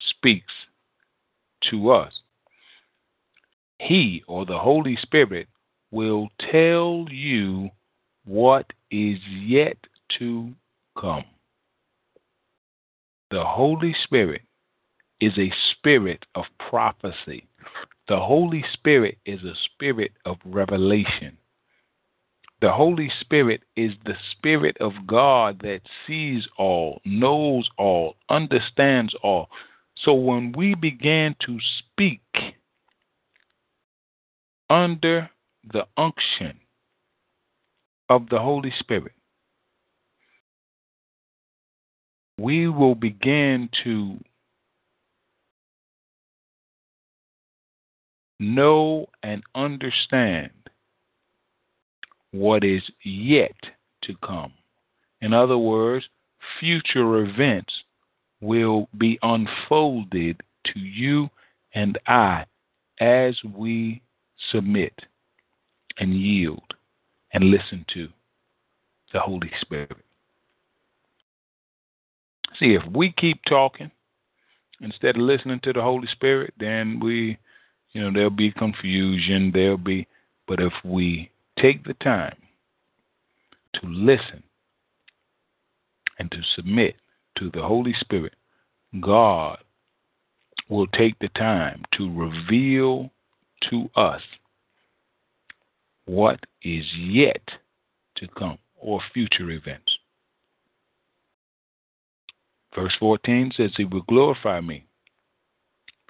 [0.00, 0.54] speaks
[1.70, 2.14] to us,
[3.80, 5.46] He or the Holy Spirit
[5.90, 7.68] will tell you
[8.24, 9.76] what is yet
[10.18, 10.52] to
[10.98, 11.24] come.
[13.30, 14.40] The Holy Spirit
[15.22, 17.46] is a spirit of prophecy.
[18.08, 21.38] The Holy Spirit is a spirit of revelation.
[22.60, 29.48] The Holy Spirit is the Spirit of God that sees all, knows all, understands all.
[30.04, 32.20] So when we begin to speak
[34.68, 35.30] under
[35.72, 36.58] the unction
[38.08, 39.12] of the Holy Spirit,
[42.38, 44.18] we will begin to
[48.42, 50.50] know and understand
[52.32, 53.54] what is yet
[54.02, 54.52] to come.
[55.20, 56.04] In other words,
[56.58, 57.72] future events
[58.40, 61.28] will be unfolded to you
[61.74, 62.44] and I
[63.00, 64.02] as we
[64.50, 64.92] submit
[65.98, 66.74] and yield
[67.32, 68.08] and listen to
[69.12, 69.96] the Holy Spirit.
[72.58, 73.90] See, if we keep talking
[74.80, 77.38] instead of listening to the Holy Spirit, then we
[77.92, 80.06] you know, there'll be confusion, there'll be,
[80.46, 82.36] but if we take the time
[83.74, 84.42] to listen
[86.18, 86.96] and to submit
[87.38, 88.34] to the Holy Spirit,
[89.00, 89.58] God
[90.68, 93.10] will take the time to reveal
[93.70, 94.22] to us
[96.06, 97.42] what is yet
[98.16, 99.92] to come or future events.
[102.74, 104.86] Verse 14 says, He will glorify me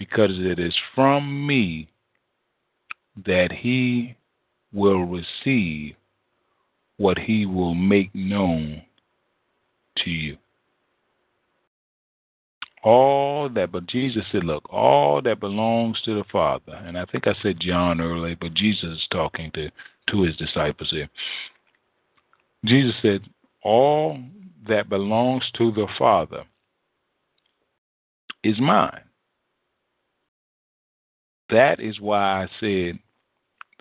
[0.09, 1.89] because it is from me
[3.25, 4.17] that he
[4.73, 5.95] will receive
[6.97, 8.83] what he will make known
[9.99, 10.37] to you.
[12.83, 17.29] All that, but Jesus said, look, all that belongs to the Father, and I think
[17.29, 19.71] I said John earlier, but Jesus is talking to,
[20.09, 21.09] to his disciples here.
[22.65, 23.21] Jesus said,
[23.63, 24.19] all
[24.69, 26.43] that belongs to the Father
[28.43, 29.03] is mine.
[31.53, 32.99] That is why I said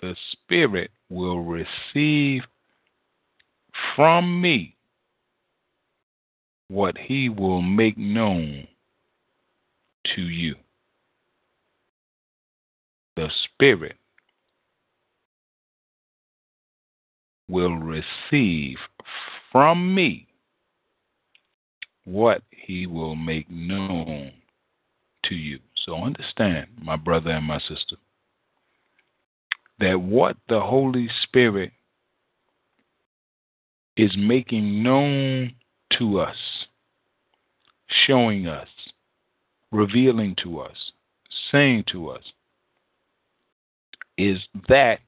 [0.02, 2.42] the Spirit will receive
[3.96, 4.76] from me
[6.68, 8.66] what he will make known
[10.14, 10.54] to you.
[13.16, 13.96] The Spirit
[17.48, 18.76] will receive
[19.50, 20.26] from me
[22.04, 24.32] what he will make known
[25.24, 25.58] to you.
[25.84, 27.96] So understand, my brother and my sister,
[29.80, 31.72] that what the Holy Spirit
[33.96, 35.52] is making known
[35.98, 36.36] to us,
[38.06, 38.68] showing us,
[39.72, 40.92] revealing to us,
[41.50, 42.22] saying to us,
[44.16, 45.00] is that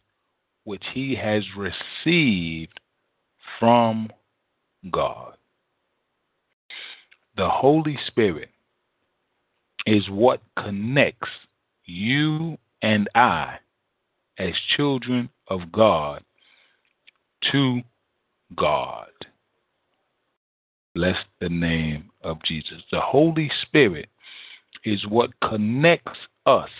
[0.64, 2.80] which he has received
[3.60, 4.08] from
[4.90, 5.34] God.
[7.36, 8.48] The Holy Spirit
[9.86, 11.28] is what connects
[11.84, 13.56] you and I
[14.38, 16.22] as children of God
[17.52, 17.80] to
[18.56, 19.08] God.
[20.94, 22.82] Bless the name of Jesus.
[22.90, 24.08] The Holy Spirit
[24.84, 26.70] is what connects us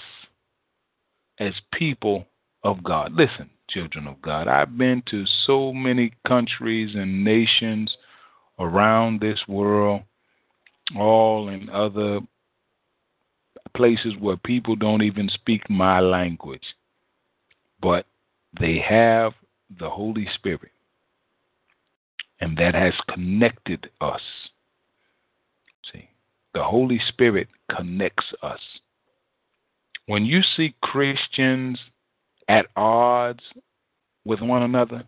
[1.39, 2.27] as people
[2.63, 3.13] of God.
[3.13, 7.97] Listen, children of God, I've been to so many countries and nations
[8.59, 10.03] around this world,
[10.97, 12.21] all in other
[13.77, 16.65] places where people don't even speak my language,
[17.81, 18.07] but
[18.59, 19.33] they have
[19.79, 20.71] the Holy Spirit,
[22.41, 24.21] and that has connected us.
[25.93, 26.09] See,
[26.55, 28.61] the Holy Spirit connects us.
[30.07, 31.79] When you see Christians
[32.49, 33.43] at odds
[34.25, 35.05] with one another,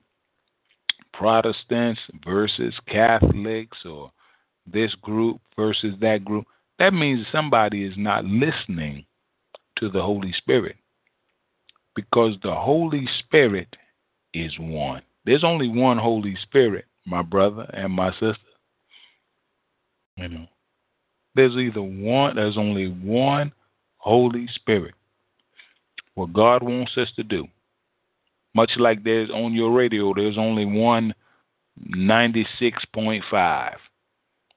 [1.13, 4.11] Protestants versus Catholics, or
[4.71, 6.47] this group versus that group,
[6.79, 9.07] that means somebody is not listening
[9.79, 10.77] to the Holy Spirit.
[11.95, 13.75] Because the Holy Spirit
[14.35, 15.03] is one.
[15.25, 18.37] There's only one Holy Spirit, my brother and my sister.
[20.17, 20.47] You know.
[21.35, 23.53] There's either one, there's only one
[23.99, 24.95] Holy Spirit.
[26.15, 27.47] What God wants us to do.
[28.55, 31.15] Much like there's on your radio, there's only one
[31.95, 33.75] 96.5.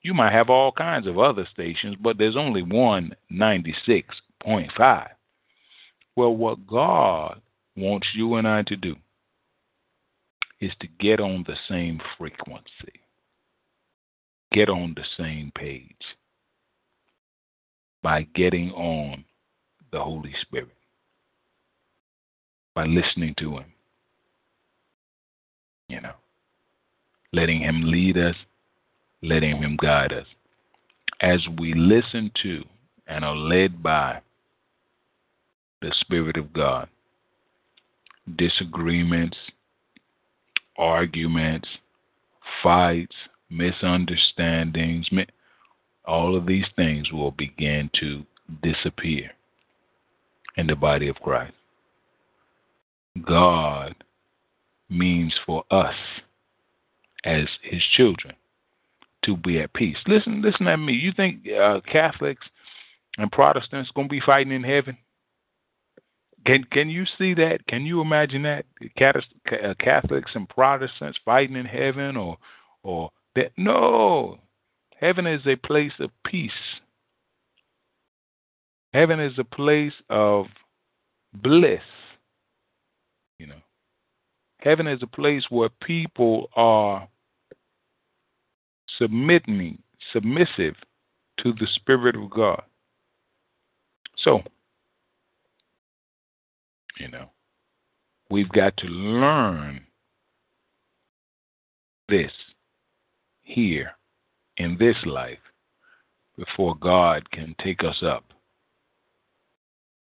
[0.01, 5.07] You might have all kinds of other stations, but there's only one 96.5.
[6.15, 7.41] Well, what God
[7.75, 8.95] wants you and I to do
[10.61, 13.01] is to get on the same frequency,
[14.51, 15.95] get on the same page
[18.01, 19.23] by getting on
[19.91, 20.75] the Holy Spirit,
[22.75, 23.73] by listening to Him,
[25.87, 26.15] you know,
[27.33, 28.35] letting Him lead us,
[29.21, 30.25] letting Him guide us.
[31.21, 32.63] As we listen to
[33.07, 34.21] and are led by
[35.81, 36.87] the Spirit of God,
[38.37, 39.37] disagreements,
[40.77, 41.67] arguments,
[42.63, 43.15] fights,
[43.49, 45.09] misunderstandings,
[46.05, 48.23] all of these things will begin to
[48.63, 49.31] disappear
[50.57, 51.53] in the body of Christ.
[53.25, 53.95] God
[54.89, 55.95] means for us
[57.25, 58.35] as his children
[59.25, 59.97] to be at peace.
[60.07, 60.93] Listen, listen at me.
[60.93, 62.45] You think uh, Catholics
[63.17, 64.97] and Protestants going to be fighting in heaven?
[66.45, 67.67] Can can you see that?
[67.67, 72.37] Can you imagine that uh, Catholics and Protestants fighting in heaven, or
[72.81, 73.51] or that?
[73.57, 74.39] No,
[74.95, 76.51] heaven is a place of peace.
[78.93, 80.45] Heaven is a place of
[81.33, 81.81] bliss.
[83.37, 83.61] You know,
[84.59, 87.07] heaven is a place where people are
[88.99, 89.81] submitting,
[90.13, 90.75] submissive
[91.43, 92.61] to the Spirit of God.
[94.23, 94.41] So,
[96.99, 97.29] you know,
[98.29, 99.81] we've got to learn
[102.09, 102.31] this
[103.41, 103.91] here
[104.57, 105.39] in this life
[106.37, 108.25] before God can take us up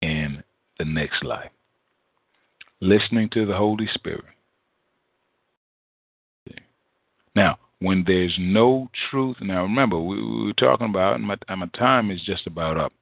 [0.02, 0.42] in
[0.78, 1.50] the next life.
[2.80, 4.24] Listening to the Holy Spirit.
[7.36, 11.66] Now, when there's no truth, now remember, we, we were talking about, and my, my
[11.76, 12.92] time is just about up,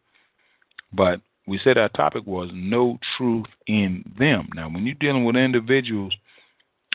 [0.92, 4.48] but we said our topic was no truth in them.
[4.54, 6.14] Now, when you're dealing with individuals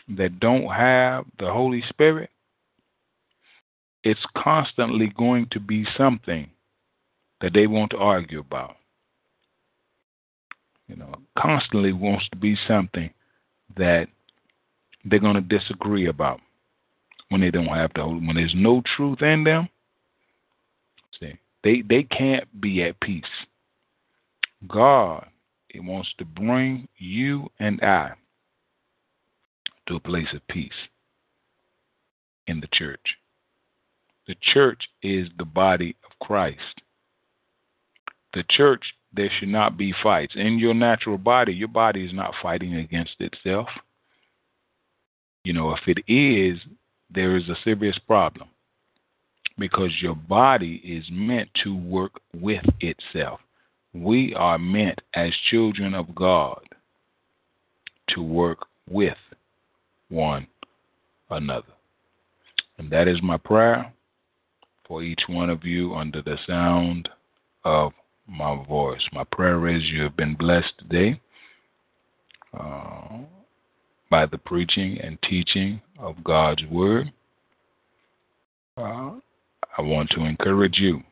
[0.08, 2.30] that don't have the Holy Spirit,
[4.02, 6.50] it's constantly going to be something
[7.40, 8.76] that they want to argue about.
[10.88, 13.10] You know, constantly wants to be something
[13.76, 14.06] that
[15.04, 16.40] they're going to disagree about
[17.28, 18.26] when they don't have the Holy.
[18.26, 19.68] When there's no truth in them,
[21.18, 23.24] see, they they can't be at peace.
[24.66, 25.26] God
[25.74, 28.12] he wants to bring you and I
[29.88, 30.70] to a place of peace
[32.46, 33.16] in the church.
[34.28, 36.80] The church is the body of Christ.
[38.34, 40.34] The church, there should not be fights.
[40.36, 43.66] In your natural body, your body is not fighting against itself.
[45.42, 46.60] You know, if it is,
[47.14, 48.48] there is a serious problem
[49.58, 53.40] because your body is meant to work with itself.
[53.92, 56.60] We are meant as children of God
[58.08, 59.16] to work with
[60.08, 60.46] one
[61.30, 61.72] another.
[62.78, 63.92] And that is my prayer
[64.86, 67.08] for each one of you under the sound
[67.64, 67.92] of
[68.26, 69.00] my voice.
[69.12, 71.20] My prayer is you have been blessed today
[72.58, 73.18] uh,
[74.14, 77.12] by the preaching and teaching of God's Word.
[78.78, 79.14] Uh,
[79.76, 81.02] I want to encourage you.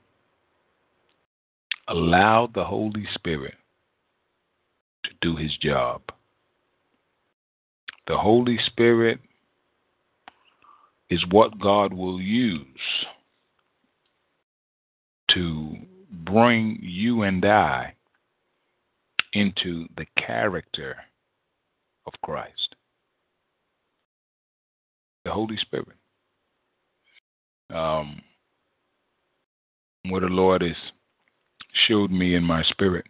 [1.88, 3.54] Allow the Holy Spirit
[5.02, 6.00] to do His job.
[8.06, 9.18] The Holy Spirit
[11.10, 12.64] is what God will use
[15.34, 15.74] to
[16.24, 17.94] bring you and I
[19.32, 20.98] into the character
[22.06, 22.71] of Christ.
[25.24, 25.96] The Holy Spirit.
[27.70, 28.20] Um,
[30.06, 30.76] what the Lord has
[31.86, 33.06] showed me in my spirit.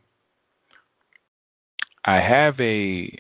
[2.05, 3.17] I have a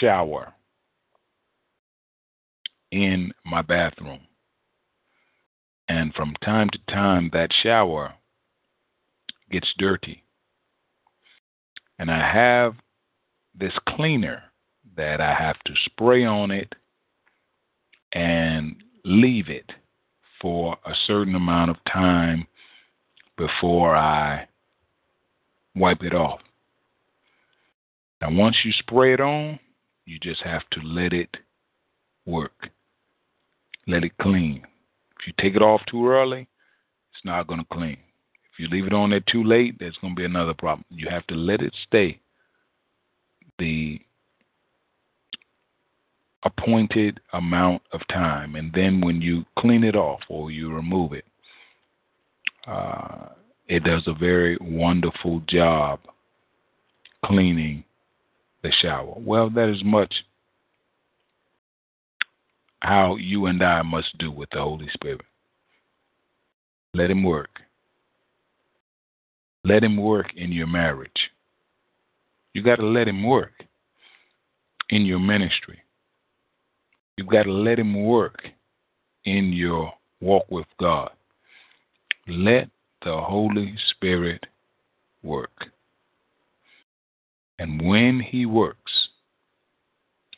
[0.00, 0.52] shower
[2.90, 4.20] in my bathroom.
[5.88, 8.14] And from time to time, that shower
[9.50, 10.22] gets dirty.
[11.98, 12.74] And I have
[13.58, 14.44] this cleaner
[14.98, 16.74] that I have to spray on it
[18.12, 19.70] and leave it
[20.42, 22.46] for a certain amount of time
[23.36, 24.46] before I
[25.74, 26.40] wipe it off.
[28.20, 29.60] Now, once you spray it on,
[30.04, 31.36] you just have to let it
[32.26, 32.68] work.
[33.86, 34.62] Let it clean.
[35.20, 36.48] If you take it off too early,
[37.12, 37.98] it's not going to clean.
[38.52, 40.84] If you leave it on there too late, there's going to be another problem.
[40.90, 42.20] You have to let it stay
[43.58, 44.00] the
[46.44, 48.54] appointed amount of time.
[48.54, 51.24] And then when you clean it off or you remove it,
[52.66, 53.28] uh,
[53.66, 56.00] it does a very wonderful job
[57.24, 57.84] cleaning
[58.62, 59.14] the shower.
[59.16, 60.12] Well, that is much
[62.80, 65.22] how you and I must do with the Holy Spirit.
[66.94, 67.50] Let Him work.
[69.64, 71.10] Let Him work in your marriage.
[72.54, 73.52] You got to let Him work
[74.90, 75.80] in your ministry.
[77.18, 78.46] You've got to let Him work
[79.24, 81.10] in your walk with God.
[82.28, 82.68] Let
[83.04, 84.46] the Holy Spirit
[85.24, 85.66] work.
[87.58, 88.92] And when He works,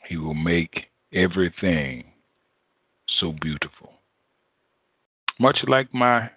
[0.09, 2.05] He will make everything
[3.19, 3.91] so beautiful.
[5.39, 6.31] Much like my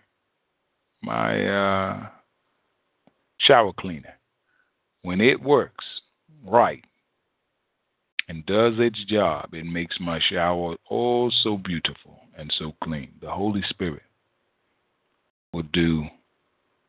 [1.03, 2.07] my uh,
[3.39, 4.15] shower cleaner,
[5.01, 5.87] when it works
[6.47, 6.85] right
[8.29, 13.13] and does its job, it makes my shower all so beautiful and so clean.
[13.21, 14.03] The Holy Spirit
[15.53, 16.05] will do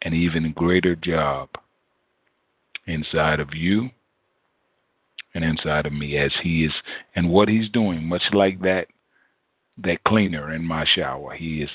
[0.02, 1.50] an even greater job
[2.88, 3.90] inside of you
[5.34, 6.72] and inside of me as he is
[7.16, 8.88] and what he's doing much like that
[9.78, 11.34] that cleaner in my shower.
[11.34, 11.70] He is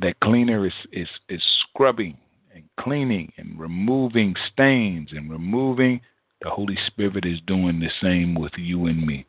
[0.00, 2.18] that cleaner is is is scrubbing
[2.54, 6.00] and cleaning and removing stains and removing
[6.42, 9.26] the Holy Spirit is doing the same with you and me.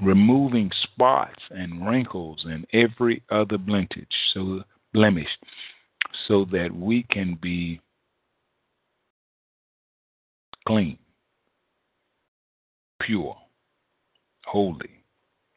[0.00, 4.62] Removing spots and wrinkles and every other blemish so
[4.92, 5.28] blemish
[6.28, 7.80] so that we can be
[10.66, 10.98] clean,
[13.00, 13.36] pure,
[14.44, 15.04] holy,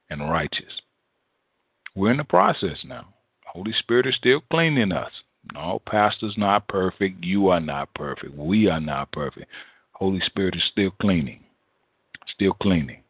[0.09, 0.81] and righteous.
[1.95, 3.13] We're in the process now.
[3.45, 5.11] Holy Spirit is still cleaning us.
[5.53, 7.23] No, pastor's not perfect.
[7.23, 8.35] You are not perfect.
[8.35, 9.49] We are not perfect.
[9.99, 11.43] Holy Spirit is still cleaning.
[12.33, 13.03] Still cleaning.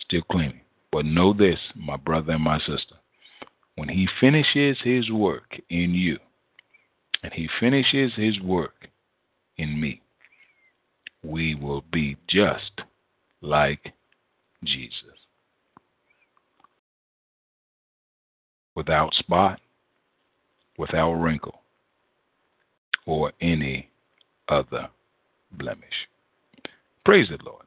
[0.00, 0.60] Still cleaning.
[0.90, 2.96] But know this, my brother and my sister.
[3.76, 6.18] When he finishes his work in you,
[7.22, 8.88] and he finishes his work
[9.56, 10.00] in me,
[11.22, 12.82] we will be just
[13.42, 13.92] like
[14.64, 15.18] Jesus.
[18.78, 19.58] without spot,
[20.78, 21.62] without wrinkle,
[23.06, 23.90] or any
[24.48, 24.88] other
[25.50, 26.07] blemish.
[27.08, 27.64] Praise the Lord.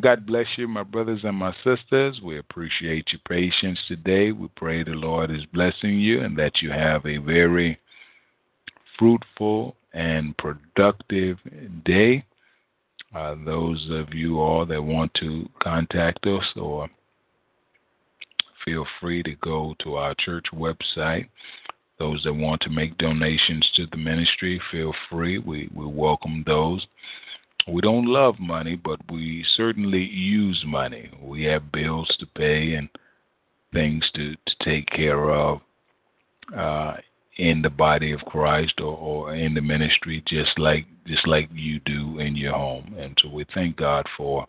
[0.00, 2.18] God bless you, my brothers and my sisters.
[2.24, 4.32] We appreciate your patience today.
[4.32, 7.78] We pray the Lord is blessing you and that you have a very
[8.98, 11.36] fruitful and productive
[11.84, 12.24] day.
[13.14, 16.88] Uh, those of you all that want to contact us or
[18.64, 21.28] feel free to go to our church website.
[21.98, 25.36] Those that want to make donations to the ministry, feel free.
[25.36, 26.86] We, we welcome those.
[27.66, 31.10] We don't love money, but we certainly use money.
[31.22, 32.88] We have bills to pay and
[33.72, 35.60] things to, to take care of
[36.56, 36.96] uh,
[37.36, 41.80] in the body of Christ or, or in the ministry just like just like you
[41.80, 42.94] do in your home.
[42.98, 44.46] And so we thank God for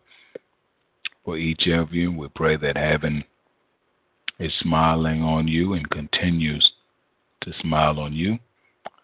[1.23, 2.11] for each of you.
[2.11, 3.23] We pray that heaven
[4.39, 6.71] is smiling on you and continues
[7.41, 8.37] to smile on you.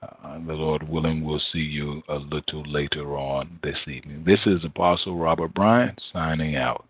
[0.03, 4.23] Uh, the Lord willing, we'll see you a little later on this evening.
[4.25, 6.85] This is Apostle Robert Bryant signing out.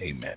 [0.00, 0.36] Amen.